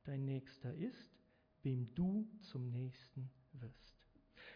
Dein 0.03 0.25
Nächster 0.25 0.73
ist, 0.73 1.19
wem 1.63 1.93
du 1.93 2.27
zum 2.39 2.69
Nächsten 2.69 3.29
wirst. 3.53 3.97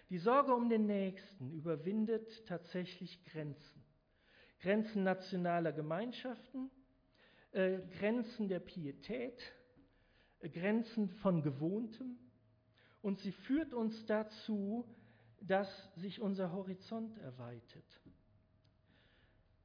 Die 0.09 0.17
Sorge 0.17 0.53
um 0.53 0.69
den 0.69 0.85
Nächsten 0.87 1.51
überwindet 1.51 2.45
tatsächlich 2.45 3.23
Grenzen. 3.25 3.83
Grenzen 4.59 5.03
nationaler 5.03 5.71
Gemeinschaften, 5.71 6.69
äh, 7.51 7.79
Grenzen 7.97 8.47
der 8.47 8.59
Pietät, 8.59 9.41
äh, 10.39 10.49
Grenzen 10.49 11.09
von 11.09 11.41
Gewohntem. 11.41 12.17
Und 13.01 13.19
sie 13.19 13.31
führt 13.31 13.73
uns 13.73 14.05
dazu, 14.05 14.85
dass 15.41 15.91
sich 15.95 16.21
unser 16.21 16.51
Horizont 16.51 17.17
erweitert. 17.17 18.00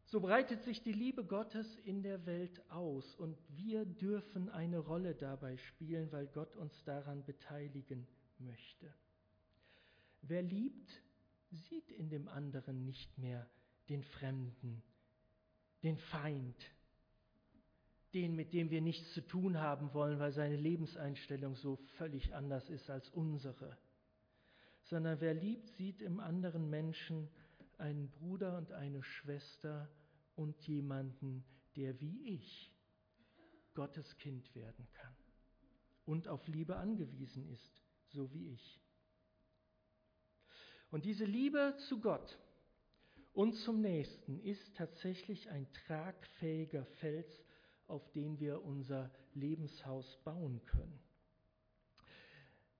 So 0.07 0.21
breitet 0.21 0.63
sich 0.63 0.83
die 0.83 0.93
Liebe 0.93 1.25
Gottes 1.25 1.67
in 1.85 2.03
der 2.03 2.25
Welt 2.27 2.63
aus 2.71 3.17
und 3.17 3.37
wir 3.49 3.85
dürfen 3.85 4.49
eine 4.49 4.79
Rolle 4.79 5.17
dabei 5.17 5.57
spielen, 5.57 6.13
weil 6.13 6.29
Gott 6.29 6.55
uns 6.55 6.73
daran 6.85 7.25
beteiligen 7.25 8.07
möchte. 8.39 8.93
Wer 10.23 10.43
liebt, 10.43 10.89
sieht 11.51 11.91
in 11.91 12.09
dem 12.09 12.29
anderen 12.29 12.85
nicht 12.85 13.19
mehr 13.19 13.49
den 13.89 14.05
Fremden, 14.05 14.81
den 15.83 15.99
Feind, 15.99 16.57
den, 18.15 18.37
mit 18.37 18.53
dem 18.53 18.71
wir 18.71 18.81
nichts 18.81 19.13
zu 19.13 19.23
tun 19.23 19.59
haben 19.59 19.93
wollen, 19.93 20.21
weil 20.21 20.33
seine 20.33 20.57
Lebenseinstellung 20.57 21.57
so 21.57 21.77
völlig 21.99 22.33
anders 22.33 22.71
ist 22.71 22.89
als 22.91 23.09
unsere, 23.11 23.77
sondern 24.85 25.21
wer 25.21 25.35
liebt, 25.35 25.69
sieht 25.71 26.01
im 26.01 26.21
anderen 26.21 26.71
Menschen 26.71 27.29
einen 27.79 28.11
Bruder 28.11 28.57
und 28.57 28.73
eine 28.73 29.03
Schwester 29.03 29.91
und 30.35 30.61
jemanden, 30.67 31.45
der 31.77 32.01
wie 32.01 32.35
ich 32.35 32.73
Gottes 33.75 34.17
Kind 34.19 34.55
werden 34.55 34.89
kann 34.93 35.15
und 36.07 36.29
auf 36.29 36.47
Liebe 36.49 36.77
angewiesen 36.77 37.47
ist, 37.49 37.83
so 38.09 38.33
wie 38.33 38.53
ich. 38.53 38.81
Und 40.91 41.05
diese 41.05 41.25
Liebe 41.25 41.75
zu 41.89 42.01
Gott 42.01 42.39
und 43.33 43.55
zum 43.55 43.81
Nächsten 43.81 44.41
ist 44.41 44.77
tatsächlich 44.77 45.51
ein 45.51 45.71
tragfähiger 45.73 46.87
Fels, 47.01 47.29
auf 47.87 48.11
den 48.13 48.39
wir 48.41 48.65
unser 48.65 49.11
Lebenshaus 49.35 50.17
bauen 50.25 50.65
können. 50.65 50.99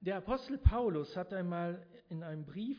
Der 0.01 0.17
Apostel 0.17 0.57
Paulus 0.59 1.17
hat 1.17 1.33
einmal 1.33 1.87
in 2.09 2.23
einem 2.23 2.47
Brief 2.47 2.79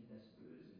investors 0.00 0.79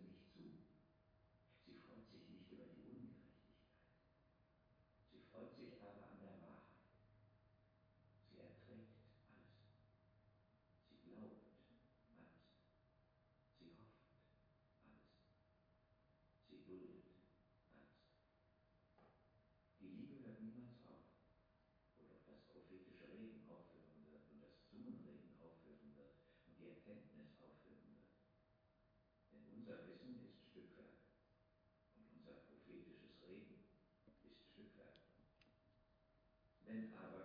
Unser 29.71 29.87
Wissen 29.87 30.19
ist 30.27 30.51
Stückwerk 30.51 30.99
und 31.95 32.03
unser 32.19 32.43
prophetisches 32.43 33.23
Reden 33.23 33.63
ist 34.05 34.19
Stückwerk. 34.51 34.99
Wenn 36.67 36.93
aber 36.99 37.20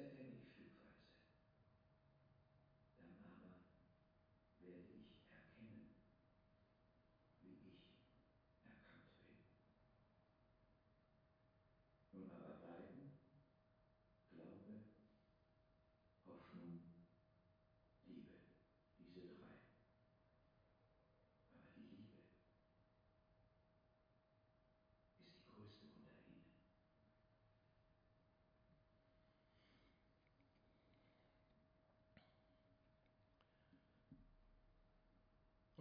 definitely. 0.00 0.49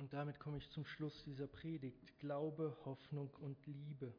Und 0.10 0.18
damit 0.18 0.40
komme 0.40 0.58
ich 0.58 0.68
zum 0.72 0.88
Schluss 0.88 1.24
dieser 1.24 1.46
Predigt. 1.46 2.18
Glaube, 2.18 2.76
Hoffnung 2.84 3.30
und 3.42 3.64
Liebe. 3.68 4.12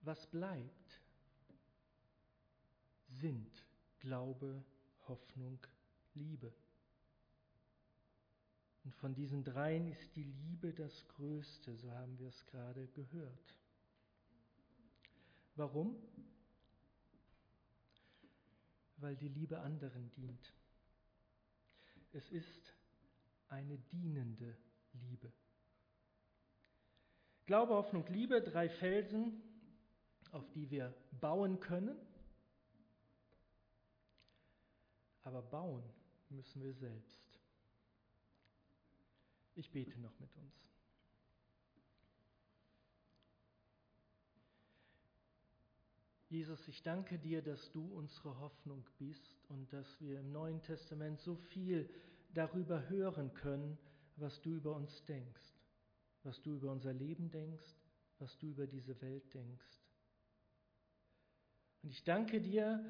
Was 0.00 0.26
bleibt, 0.26 1.00
sind 3.06 3.64
Glaube, 4.00 4.64
Hoffnung, 5.06 5.64
Liebe. 6.14 6.52
Und 8.82 8.96
von 8.96 9.14
diesen 9.14 9.44
dreien 9.44 9.86
ist 9.86 10.16
die 10.16 10.24
Liebe 10.24 10.72
das 10.72 11.06
Größte, 11.10 11.76
so 11.76 11.92
haben 11.92 12.18
wir 12.18 12.30
es 12.30 12.44
gerade 12.46 12.88
gehört. 12.88 13.54
Warum? 15.54 15.94
Weil 18.96 19.14
die 19.14 19.28
Liebe 19.28 19.60
anderen 19.60 20.10
dient. 20.16 20.52
Es 22.12 22.28
ist 22.32 22.73
eine 23.54 23.78
dienende 23.78 24.56
Liebe. 24.94 25.32
Glaube, 27.46 27.74
Hoffnung, 27.74 28.04
Liebe, 28.08 28.42
drei 28.42 28.68
Felsen, 28.68 29.40
auf 30.32 30.50
die 30.50 30.70
wir 30.70 30.92
bauen 31.20 31.60
können. 31.60 31.96
Aber 35.22 35.40
bauen 35.40 35.84
müssen 36.30 36.62
wir 36.62 36.74
selbst. 36.74 37.40
Ich 39.54 39.70
bete 39.70 40.00
noch 40.00 40.18
mit 40.18 40.34
uns. 40.36 40.52
Jesus, 46.28 46.66
ich 46.66 46.82
danke 46.82 47.20
dir, 47.20 47.40
dass 47.40 47.70
du 47.70 47.86
unsere 47.94 48.36
Hoffnung 48.40 48.84
bist 48.98 49.38
und 49.48 49.72
dass 49.72 49.86
wir 50.00 50.18
im 50.18 50.32
Neuen 50.32 50.60
Testament 50.62 51.20
so 51.20 51.36
viel 51.36 51.88
darüber 52.34 52.88
hören 52.88 53.32
können, 53.34 53.78
was 54.16 54.40
du 54.42 54.50
über 54.50 54.74
uns 54.74 55.04
denkst, 55.06 55.42
was 56.22 56.40
du 56.42 56.56
über 56.56 56.70
unser 56.70 56.92
Leben 56.92 57.30
denkst, 57.30 57.64
was 58.18 58.36
du 58.38 58.48
über 58.48 58.66
diese 58.66 59.00
Welt 59.00 59.32
denkst. 59.34 59.80
Und 61.82 61.90
ich 61.90 62.02
danke 62.04 62.40
dir, 62.40 62.82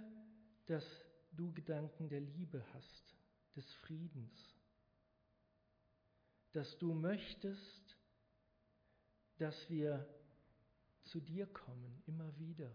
dass 0.67 0.85
du 1.33 1.53
Gedanken 1.53 2.09
der 2.09 2.21
Liebe 2.21 2.65
hast, 2.73 3.17
des 3.57 3.73
Friedens, 3.75 4.57
dass 6.53 6.79
du 6.79 6.93
möchtest, 6.93 7.97
dass 9.39 9.69
wir 9.69 10.07
zu 11.05 11.21
dir 11.21 11.47
kommen, 11.47 12.03
immer 12.07 12.37
wieder 12.39 12.75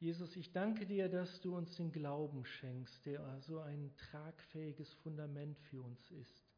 Jesus, 0.00 0.36
ich 0.36 0.52
danke 0.52 0.86
dir, 0.86 1.08
dass 1.08 1.40
du 1.40 1.56
uns 1.56 1.74
den 1.74 1.90
Glauben 1.90 2.44
schenkst, 2.44 3.04
der 3.04 3.40
so 3.40 3.58
ein 3.58 3.92
tragfähiges 3.96 4.92
Fundament 4.94 5.58
für 5.58 5.82
uns 5.82 6.10
ist. 6.12 6.48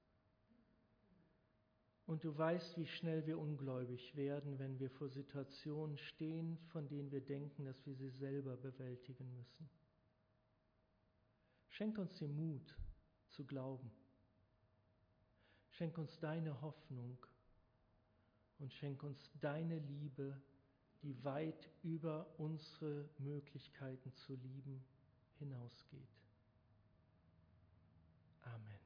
Und 2.05 2.23
du 2.23 2.37
weißt, 2.37 2.77
wie 2.77 2.87
schnell 2.87 3.27
wir 3.27 3.39
ungläubig 3.39 4.15
werden, 4.15 4.59
wenn 4.59 4.79
wir 4.79 4.91
vor 4.91 5.09
Situationen 5.09 5.97
stehen, 5.97 6.59
von 6.73 6.87
denen 6.89 7.11
wir 7.13 7.21
denken, 7.23 7.65
dass 7.65 7.87
wir 7.87 7.95
sie 7.95 8.11
selber 8.11 8.57
bewältigen 8.57 9.33
müssen. 9.33 9.71
Schenk 11.69 11.97
uns 11.97 12.19
den 12.19 12.37
Mut 12.37 12.77
zu 13.29 13.47
glauben. 13.47 13.91
Schenk 15.71 15.97
uns 15.97 16.19
deine 16.19 16.61
Hoffnung 16.61 17.17
und 18.59 18.71
schenk 18.75 19.03
uns 19.03 19.31
deine 19.41 19.79
Liebe 19.79 20.43
die 21.03 21.25
weit 21.25 21.69
über 21.83 22.27
unsere 22.39 23.09
Möglichkeiten 23.19 24.13
zu 24.15 24.35
lieben 24.35 24.85
hinausgeht. 25.39 26.09
Amen. 28.43 28.80